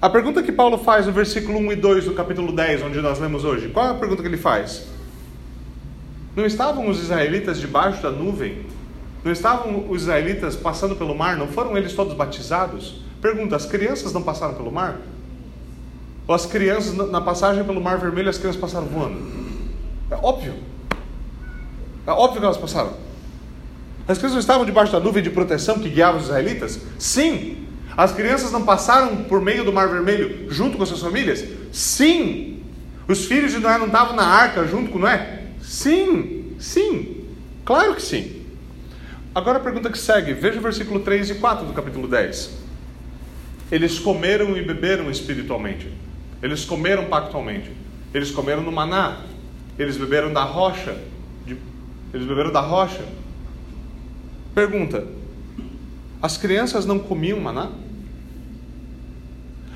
[0.00, 3.18] A pergunta que Paulo faz no versículo 1 e 2 do capítulo 10, onde nós
[3.18, 4.86] lemos hoje, qual é a pergunta que ele faz?
[6.34, 8.58] Não estavam os israelitas debaixo da nuvem?
[9.26, 11.36] Não estavam os israelitas passando pelo mar?
[11.36, 13.00] Não foram eles todos batizados?
[13.20, 15.00] Pergunta: as crianças não passaram pelo mar?
[16.28, 19.20] Ou as crianças, na passagem pelo mar vermelho, as crianças passaram voando?
[20.12, 20.54] É óbvio.
[22.06, 22.92] É óbvio que elas passaram.
[24.06, 26.78] As crianças não estavam debaixo da nuvem de proteção que guiava os israelitas?
[26.96, 27.66] Sim.
[27.96, 31.44] As crianças não passaram por meio do Mar Vermelho junto com suas famílias?
[31.72, 32.62] Sim.
[33.08, 35.46] Os filhos de Noé não estavam na arca junto com Noé?
[35.60, 36.54] Sim.
[36.60, 37.24] Sim.
[37.64, 38.35] Claro que sim.
[39.36, 42.56] Agora a pergunta que segue, veja o versículo 3 e 4 do capítulo 10.
[43.70, 45.92] Eles comeram e beberam espiritualmente.
[46.42, 47.70] Eles comeram pactualmente.
[48.14, 49.20] Eles comeram no maná.
[49.78, 50.96] Eles beberam da rocha.
[52.14, 53.04] Eles beberam da rocha.
[54.54, 55.06] Pergunta:
[56.22, 57.70] As crianças não comiam maná?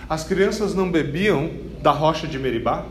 [0.09, 1.51] As crianças não bebiam
[1.83, 2.87] da rocha de Meribá?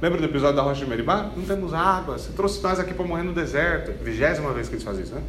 [0.00, 1.28] Lembra do episódio da Rocha de Meribá?
[1.36, 2.16] Não temos água.
[2.18, 3.92] Você trouxe nós aqui para morrer no deserto.
[4.04, 5.22] Vigésima vez que eles fazem isso, né?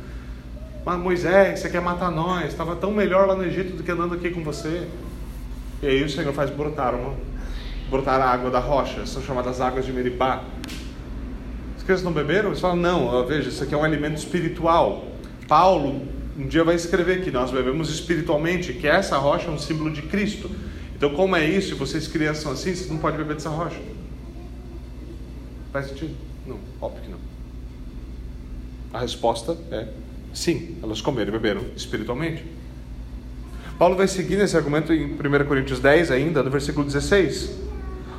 [0.85, 2.49] Mas Moisés, você quer matar nós?
[2.49, 4.87] Estava tão melhor lá no Egito do que andando aqui com você.
[5.81, 7.15] E aí o Senhor faz brotar uma,
[7.89, 9.07] brotar a água da rocha.
[9.07, 10.43] São chamadas águas de Meribá.
[11.75, 12.49] As crianças não beberam?
[12.49, 15.07] Eles falam, não, veja, isso aqui é um alimento espiritual.
[15.47, 15.99] Paulo
[16.37, 20.03] um dia vai escrever que nós bebemos espiritualmente, que essa rocha é um símbolo de
[20.03, 20.49] Cristo.
[20.95, 21.73] Então, como é isso?
[21.73, 23.79] E vocês crianças são assim, vocês não podem beber dessa rocha.
[25.71, 26.15] Faz sentido?
[26.45, 27.19] Não, óbvio que não.
[28.93, 29.87] A resposta é
[30.33, 32.43] sim, elas comeram e beberam espiritualmente.
[33.77, 37.51] Paulo vai seguir nesse argumento em 1 Coríntios 10, ainda, no versículo 16.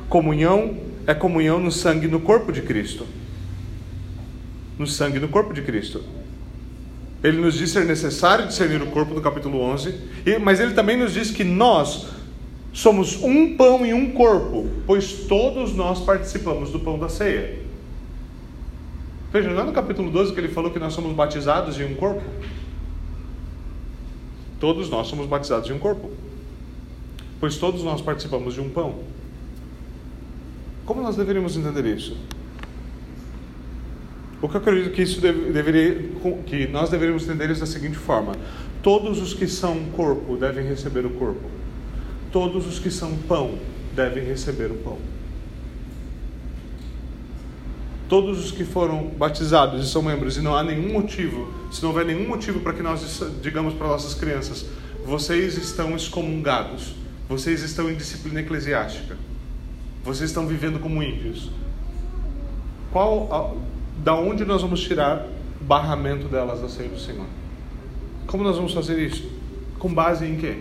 [0.09, 3.05] Comunhão é comunhão no sangue e no corpo de Cristo.
[4.77, 6.03] No sangue e no corpo de Cristo.
[7.23, 9.93] Ele nos diz ser necessário discernir o corpo no capítulo 11,
[10.41, 12.07] mas ele também nos diz que nós
[12.73, 17.59] somos um pão e um corpo, pois todos nós participamos do pão da ceia.
[19.31, 21.95] Veja, não é no capítulo 12 que ele falou que nós somos batizados em um
[21.95, 22.21] corpo?
[24.59, 26.11] Todos nós somos batizados em um corpo,
[27.39, 28.99] pois todos nós participamos de um pão.
[30.85, 32.17] Como nós deveríamos entender isso?
[34.41, 36.09] O que eu acredito que isso deve, deveria,
[36.45, 38.33] que nós deveríamos entender isso da seguinte forma:
[38.81, 41.49] todos os que são corpo devem receber o corpo,
[42.31, 43.57] todos os que são pão
[43.95, 44.97] devem receber o pão.
[48.07, 51.89] Todos os que foram batizados e são membros, e não há nenhum motivo, se não
[51.89, 54.65] houver nenhum motivo para que nós digamos para nossas crianças,
[55.05, 56.93] vocês estão excomungados,
[57.29, 59.17] vocês estão em disciplina eclesiástica,
[60.03, 61.49] vocês estão vivendo como ímpios.
[62.91, 63.57] Qual
[64.03, 65.27] da onde nós vamos tirar
[65.61, 67.25] o barramento delas da ceia do Senhor?
[68.27, 69.29] Como nós vamos fazer isso?
[69.79, 70.57] Com base em quê?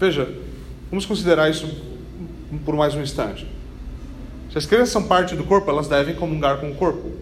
[0.00, 0.26] Veja,
[0.88, 1.68] vamos considerar isso
[2.64, 3.46] por mais um instante.
[4.50, 7.12] Se as crianças são parte do corpo, elas devem comungar com o corpo.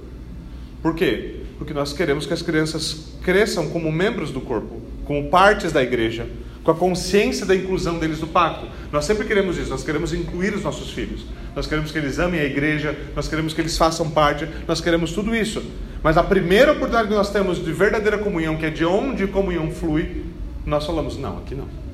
[0.81, 1.41] Por quê?
[1.59, 6.29] Porque nós queremos que as crianças cresçam como membros do corpo, como partes da igreja,
[6.62, 8.69] com a consciência da inclusão deles no pacto.
[8.93, 12.38] Nós sempre queremos isso, nós queremos incluir os nossos filhos, nós queremos que eles amem
[12.38, 15.64] a igreja, nós queremos que eles façam parte, nós queremos tudo isso.
[16.01, 19.29] Mas a primeira oportunidade que nós temos de verdadeira comunhão, que é de onde a
[19.29, 20.27] comunhão flui,
[20.64, 21.88] nós falamos: não, aqui não.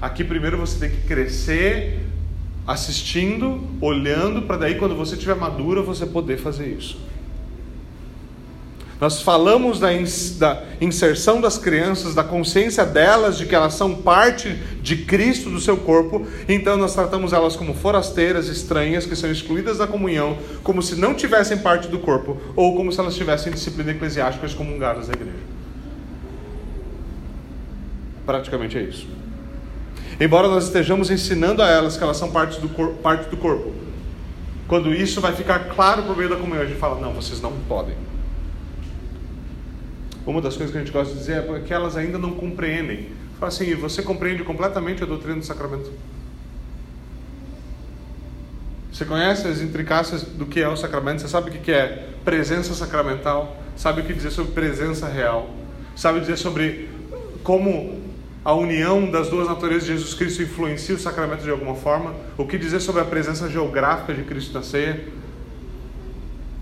[0.00, 2.00] Aqui primeiro você tem que crescer
[2.66, 6.98] assistindo, olhando, para daí quando você estiver madura você poder fazer isso.
[9.00, 9.92] Nós falamos da,
[10.80, 14.48] inserção das crianças, da consciência delas de que elas são parte
[14.80, 19.78] de Cristo, do seu corpo, então nós tratamos elas como forasteiras, estranhas, que são excluídas
[19.78, 23.90] da comunhão, como se não tivessem parte do corpo, ou como se elas tivessem disciplina
[23.90, 25.36] eclesiástica excomungadas da igreja.
[28.24, 29.06] Praticamente é isso.
[30.20, 33.72] Embora nós estejamos ensinando a elas que elas são parte do, corpo, parte do corpo,
[34.68, 37.52] quando isso vai ficar claro por meio da comunhão, a gente fala: não, vocês não
[37.68, 37.94] podem
[40.26, 43.10] uma das coisas que a gente gosta de dizer é que elas ainda não compreendem.
[43.38, 45.92] Fala assim, você compreende completamente a doutrina do sacramento?
[48.90, 51.20] Você conhece as intricácias do que é o sacramento?
[51.20, 53.56] Você sabe o que é presença sacramental?
[53.76, 55.50] Sabe o que dizer sobre presença real?
[55.96, 56.88] Sabe dizer sobre
[57.42, 58.00] como
[58.44, 62.14] a união das duas naturezas de Jesus Cristo influencia o sacramento de alguma forma?
[62.36, 65.02] O que dizer sobre a presença geográfica de Cristo na ceia?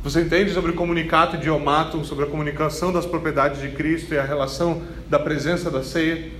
[0.04, 4.24] Você entende sobre o comunicato idiomatum, sobre a comunicação das propriedades de Cristo e a
[4.24, 6.30] relação da presença da ceia?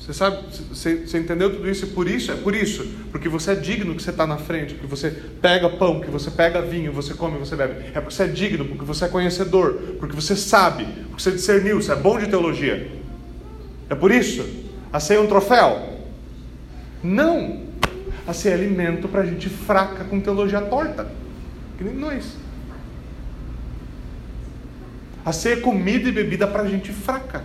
[0.00, 0.38] Você sabe,
[0.70, 3.94] você, você entendeu tudo isso e por isso, é por isso, porque você é digno
[3.94, 7.38] que você está na frente, que você pega pão, que você pega vinho, você come,
[7.38, 7.88] você bebe.
[7.92, 11.82] É porque você é digno, porque você é conhecedor, porque você sabe, porque você discerniu,
[11.82, 12.88] você é bom de teologia.
[13.88, 14.44] É por isso.
[14.92, 15.96] A ceia é um troféu?
[17.02, 17.60] Não.
[18.26, 21.06] A ceia é alimento para gente fraca com teologia torta,
[21.78, 22.36] que nem nós.
[25.24, 27.44] A ceia é comida e bebida para gente fraca,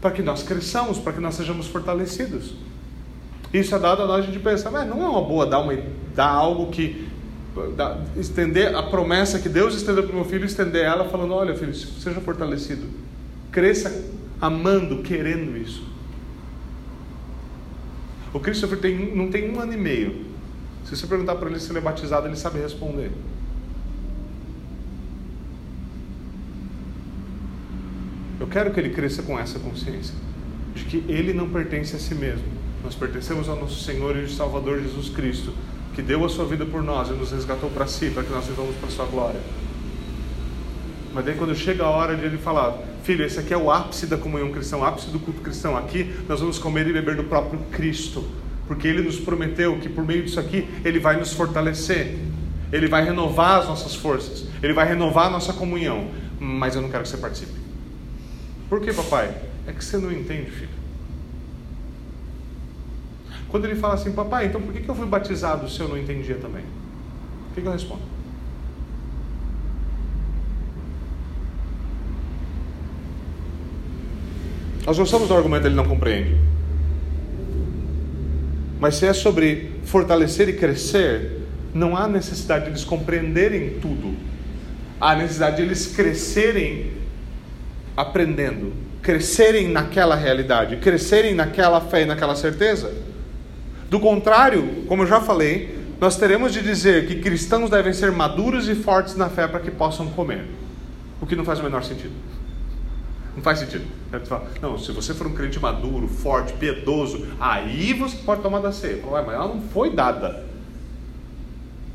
[0.00, 2.54] para que nós cresçamos, para que nós sejamos fortalecidos.
[3.52, 5.76] Isso é dado a nós, a gente pensa, mas não é uma boa dar, uma,
[6.14, 7.08] dar algo que.
[7.74, 11.54] Dar, estender a promessa que Deus estendeu para o meu filho, estender ela falando: olha,
[11.54, 12.86] filho, seja fortalecido,
[13.50, 13.90] cresça
[14.40, 15.82] amando, querendo isso.
[18.32, 20.26] O Christopher tem, não tem um ano e meio.
[20.84, 23.10] Se você perguntar para ele se ele é batizado, ele sabe responder.
[28.40, 30.14] Eu quero que ele cresça com essa consciência
[30.74, 32.44] de que ele não pertence a si mesmo.
[32.84, 35.52] Nós pertencemos ao nosso Senhor e Salvador Jesus Cristo,
[35.94, 38.46] que deu a sua vida por nós e nos resgatou para si, para que nós
[38.46, 39.40] vivamos para a sua glória.
[41.12, 42.78] Mas daí quando chega a hora de ele falar,
[43.08, 45.74] filho, esse aqui é o ápice da comunhão cristã, o ápice do culto cristão.
[45.74, 48.22] Aqui nós vamos comer e beber do próprio Cristo.
[48.66, 52.18] porque Ele nos prometeu que por meio disso aqui Ele vai nos fortalecer,
[52.70, 56.10] Ele vai renovar as nossas forças, Ele vai renovar a nossa comunhão.
[56.38, 57.58] Mas eu não quero que você participe.
[58.68, 59.34] Por que, papai?
[59.66, 60.68] É que você não entende, filho.
[63.48, 66.34] Quando ele fala assim, papai, então por que eu fui batizado se eu não entendia
[66.34, 66.62] também?
[67.50, 68.17] O que eu respondo?
[74.88, 76.34] Nós gostamos do argumento ele não compreende.
[78.80, 81.42] Mas se é sobre fortalecer e crescer,
[81.74, 84.16] não há necessidade de eles compreenderem tudo.
[84.98, 86.92] Há necessidade de eles crescerem
[87.94, 88.72] aprendendo,
[89.02, 92.90] crescerem naquela realidade, crescerem naquela fé e naquela certeza.
[93.90, 98.66] Do contrário, como eu já falei, nós teremos de dizer que cristãos devem ser maduros
[98.70, 100.46] e fortes na fé para que possam comer.
[101.20, 102.37] O que não faz o menor sentido.
[103.38, 103.84] Não faz sentido.
[104.60, 109.00] Não, se você for um crente maduro, forte, piedoso, aí você pode tomar da ceia.
[109.00, 110.44] Mas ela não foi dada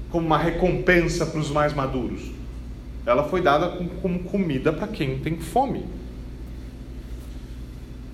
[0.10, 2.32] como uma recompensa para os mais maduros.
[3.06, 5.84] Ela foi dada como comida para quem tem fome.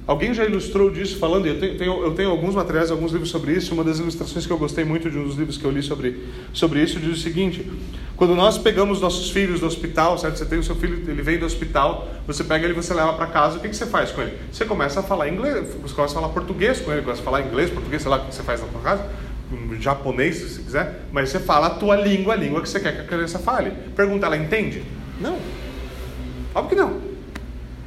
[0.07, 3.75] Alguém já ilustrou disso falando, eu tenho, eu tenho alguns materiais, alguns livros sobre isso.
[3.75, 6.25] Uma das ilustrações que eu gostei muito de um dos livros que eu li sobre,
[6.51, 7.63] sobre isso diz o seguinte:
[8.19, 10.37] quando nós pegamos nossos filhos do hospital, certo?
[10.37, 13.27] Você tem o seu filho, ele vem do hospital, você pega ele, você leva para
[13.27, 14.37] casa, o que, que você faz com ele?
[14.51, 17.43] Você começa a falar inglês, você começa a falar português com ele, começa a falar
[17.43, 19.07] inglês, português, sei lá o que você faz na sua casa,
[19.79, 22.93] japonês, se você quiser, mas você fala a tua língua, a língua que você quer
[22.93, 23.71] que a criança fale.
[23.95, 24.83] Pergunta, ela entende?
[25.21, 25.37] Não.
[26.53, 26.99] Óbvio que não.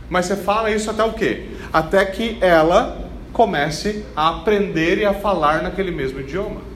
[0.08, 1.50] Mas você fala isso até o quê?
[1.70, 6.71] Até que ela comece a aprender e a falar naquele mesmo idioma.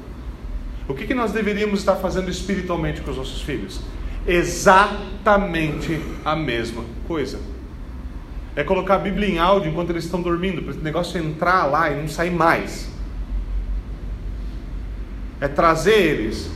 [0.89, 3.80] O que, que nós deveríamos estar fazendo espiritualmente com os nossos filhos?
[4.26, 7.41] Exatamente a mesma coisa.
[8.55, 11.91] É colocar a Bíblia em áudio enquanto eles estão dormindo, para esse negócio entrar lá
[11.91, 12.89] e não sair mais.
[15.41, 16.51] É trazer eles,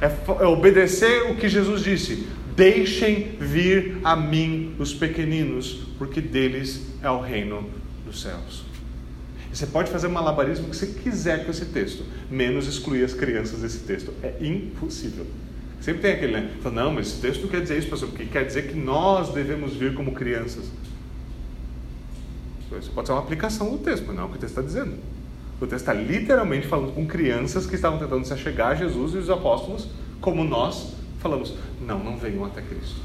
[0.00, 0.06] é,
[0.42, 7.10] é obedecer o que Jesus disse: Deixem vir a mim os pequeninos, porque deles é
[7.10, 7.70] o reino
[8.04, 8.65] dos céus.
[9.56, 13.78] Você pode fazer malabarismo que você quiser com esse texto, menos excluir as crianças desse
[13.78, 14.12] texto.
[14.22, 15.24] É impossível.
[15.80, 16.50] Sempre tem aquele, né?
[16.60, 19.32] Fala, não, mas esse texto não quer dizer isso, pastor, porque quer dizer que nós
[19.32, 20.66] devemos vir como crianças.
[22.78, 24.60] Isso pode ser uma aplicação do texto, mas não é o que o texto está
[24.60, 24.98] dizendo.
[25.58, 29.16] O texto está literalmente falando com crianças que estavam tentando se achegar a Jesus e
[29.16, 29.88] os apóstolos,
[30.20, 33.00] como nós falamos: não, não venham até Cristo.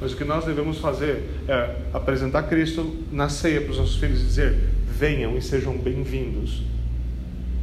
[0.00, 4.20] Mas o que nós devemos fazer é apresentar Cristo na ceia para os nossos filhos
[4.20, 6.62] e dizer: venham e sejam bem-vindos.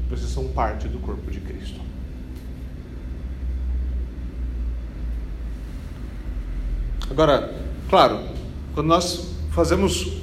[0.09, 1.82] Vocês são parte do corpo de Cristo.
[7.09, 7.53] Agora,
[7.89, 8.19] claro,
[8.73, 10.17] quando nós fazemos,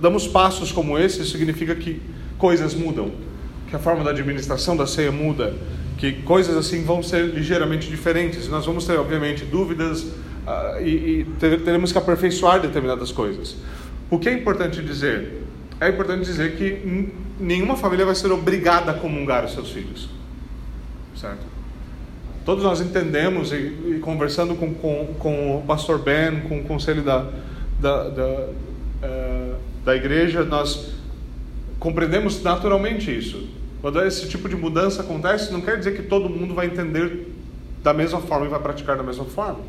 [0.00, 2.00] damos passos como esse, significa que
[2.36, 3.12] coisas mudam,
[3.68, 5.54] que a forma da administração da ceia muda,
[5.96, 8.48] que coisas assim vão ser ligeiramente diferentes.
[8.48, 13.56] Nós vamos ter, obviamente, dúvidas uh, e, e teremos que aperfeiçoar determinadas coisas.
[14.10, 15.47] O que é importante dizer?
[15.80, 20.08] É importante dizer que nenhuma família vai ser obrigada a comungar os seus filhos,
[21.16, 21.46] certo?
[22.44, 27.02] Todos nós entendemos, e, e conversando com, com, com, o pastor Ben, com o conselho
[27.02, 27.26] da,
[27.78, 30.94] da, da, uh, da igreja, nós
[31.78, 33.48] compreendemos naturalmente isso.
[33.80, 37.28] Quando esse tipo de mudança acontece, não quer dizer que todo mundo vai entender
[37.82, 39.60] da mesma forma e vai praticar da mesma forma.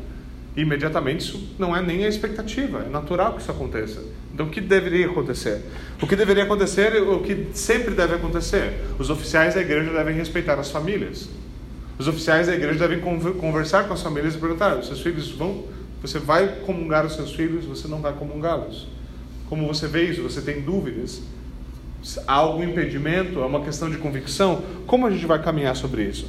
[0.56, 4.02] Imediatamente isso não é nem a expectativa, é natural que isso aconteça.
[4.34, 5.62] Então o que deveria acontecer?
[6.02, 10.58] O que deveria acontecer, o que sempre deve acontecer, os oficiais da igreja devem respeitar
[10.58, 11.28] as famílias.
[11.98, 13.00] Os oficiais da igreja devem
[13.34, 15.64] conversar com as famílias e perguntar: os seus filhos vão,
[16.02, 18.88] você vai comungar os seus filhos, você não vai comungá-los?
[19.48, 20.22] Como você vê isso?
[20.22, 21.22] Você tem dúvidas?
[22.26, 26.26] há algum impedimento, é uma questão de convicção, como a gente vai caminhar sobre isso?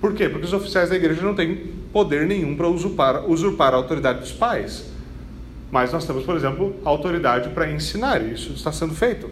[0.00, 0.28] Por quê?
[0.28, 4.32] Porque os oficiais da igreja não têm poder nenhum para usurpar, usurpar a autoridade dos
[4.32, 4.86] pais.
[5.70, 9.30] Mas nós temos, por exemplo, autoridade para ensinar, e isso está sendo feito.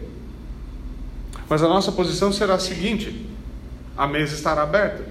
[1.49, 3.25] Mas a nossa posição será a seguinte:
[3.97, 5.05] a mesa estará aberta,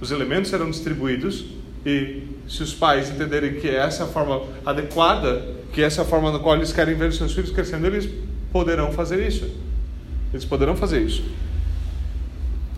[0.00, 1.44] os elementos serão distribuídos,
[1.84, 6.06] e se os pais entenderem que essa é a forma adequada, que essa é a
[6.06, 8.08] forma na qual eles querem ver os seus filhos crescendo, eles
[8.52, 9.48] poderão fazer isso.
[10.32, 11.24] Eles poderão fazer isso.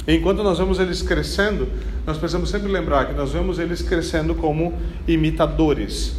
[0.07, 1.69] Enquanto nós vemos eles crescendo,
[2.07, 4.75] nós precisamos sempre lembrar que nós vemos eles crescendo como
[5.07, 6.17] imitadores.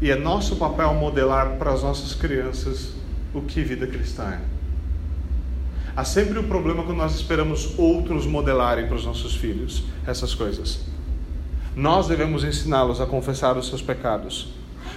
[0.00, 2.90] E é nosso papel modelar para as nossas crianças
[3.34, 4.56] o que vida cristã é.
[5.96, 10.80] Há sempre o problema quando nós esperamos outros modelarem para os nossos filhos essas coisas.
[11.74, 14.48] Nós devemos ensiná-los a confessar os seus pecados.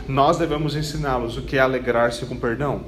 [0.08, 2.82] Nós devemos ensiná-los o que é alegrar-se com perdão.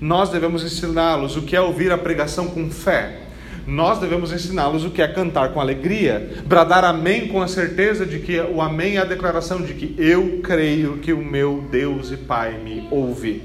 [0.00, 3.27] Nós devemos ensiná-los o que é ouvir a pregação com fé.
[3.68, 8.18] Nós devemos ensiná-los o que é cantar com alegria, bradar amém com a certeza de
[8.18, 12.16] que o amém é a declaração de que eu creio que o meu Deus e
[12.16, 13.42] Pai me ouve.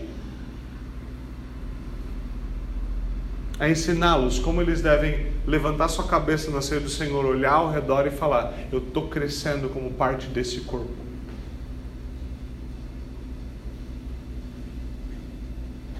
[3.59, 8.07] É ensiná-los como eles devem levantar sua cabeça na ceia do Senhor, olhar ao redor
[8.07, 11.03] e falar: Eu estou crescendo como parte desse corpo.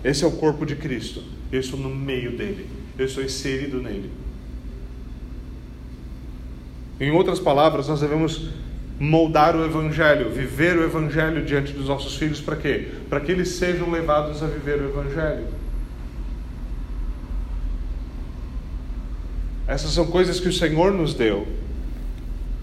[0.01, 1.21] Esse é o corpo de Cristo.
[1.51, 2.82] Eu estou no meio dele.
[2.97, 4.11] Eu estou inserido nele.
[6.99, 8.49] Em outras palavras, nós devemos
[8.99, 12.87] moldar o Evangelho, viver o Evangelho diante dos nossos filhos, para quê?
[13.09, 15.47] Para que eles sejam levados a viver o Evangelho.
[19.67, 21.47] Essas são coisas que o Senhor nos deu.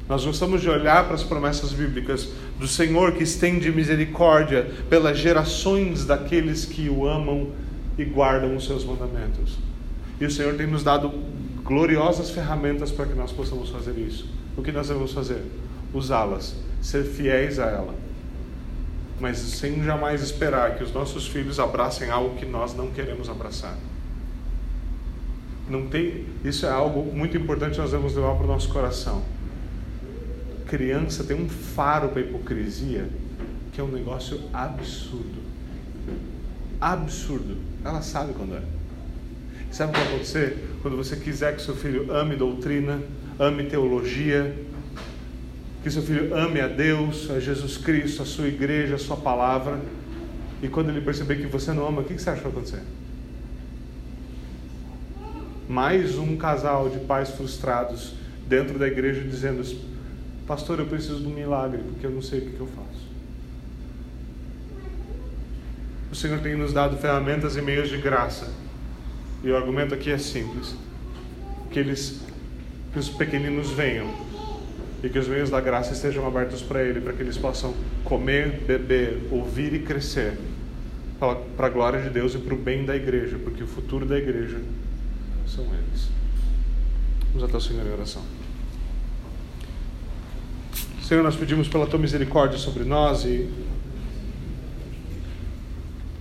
[0.08, 2.28] Nós gostamos de olhar para as promessas bíblicas
[2.58, 7.50] do Senhor que estende misericórdia pelas gerações daqueles que o amam
[7.96, 9.69] e guardam os seus mandamentos.
[10.20, 11.10] E o Senhor tem nos dado
[11.64, 14.28] gloriosas ferramentas para que nós possamos fazer isso.
[14.56, 15.42] O que nós devemos fazer?
[15.94, 17.94] Usá-las, ser fiéis a ela,
[19.18, 23.76] mas sem jamais esperar que os nossos filhos abracem algo que nós não queremos abraçar.
[25.68, 29.22] Não tem, isso é algo muito importante que nós devemos levar para o nosso coração
[30.70, 33.10] criança tem um faro para hipocrisia
[33.72, 35.42] que é um negócio absurdo.
[36.80, 37.56] Absurdo.
[37.84, 38.62] Ela sabe quando é.
[39.70, 40.56] Sabe o que vai acontecer?
[40.82, 43.00] Quando você quiser que seu filho ame doutrina,
[43.38, 44.54] ame teologia,
[45.82, 49.80] que seu filho ame a Deus, a Jesus Cristo, a sua igreja, a sua palavra,
[50.62, 52.82] e quando ele perceber que você não ama, o que você acha que vai acontecer?
[55.68, 58.14] Mais um casal de pais frustrados
[58.46, 59.64] dentro da igreja dizendo:
[60.46, 63.08] Pastor, eu preciso de um milagre, porque eu não sei o que, eu faço.
[66.10, 68.52] O Senhor tem nos dado ferramentas e meios de graça.
[69.42, 70.74] E o argumento aqui é simples:
[71.70, 72.20] que eles,
[72.92, 74.12] que os pequeninos venham
[75.02, 77.74] e que os meios da graça estejam abertos para ele, para que eles possam
[78.04, 80.36] comer, beber, ouvir e crescer
[81.56, 84.16] para a glória de Deus e para o bem da igreja, porque o futuro da
[84.18, 84.60] igreja
[85.46, 86.08] são eles.
[87.32, 88.22] Vamos até o Senhor em oração.
[91.02, 93.50] Senhor, nós pedimos pela tua misericórdia sobre nós e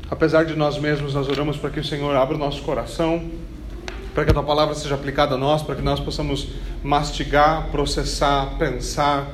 [0.10, 3.30] apesar de nós mesmos, nós oramos para que o Senhor abra o nosso coração,
[4.14, 6.50] para que a tua palavra seja aplicada a nós, para que nós possamos
[6.84, 9.34] mastigar, processar, pensar,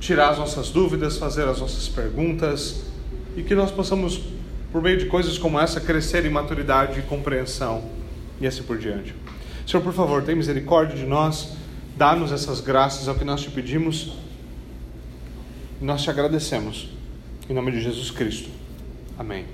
[0.00, 2.84] tirar as nossas dúvidas, fazer as nossas perguntas
[3.36, 4.20] e que nós possamos,
[4.72, 7.84] por meio de coisas como essa, crescer em maturidade e compreensão
[8.40, 9.14] e assim por diante.
[9.66, 11.52] Senhor, por favor, tem misericórdia de nós,
[11.96, 14.12] dá-nos essas graças, é o que nós te pedimos
[15.84, 16.88] nós te agradecemos.
[17.48, 18.48] Em nome de Jesus Cristo.
[19.18, 19.44] Amém.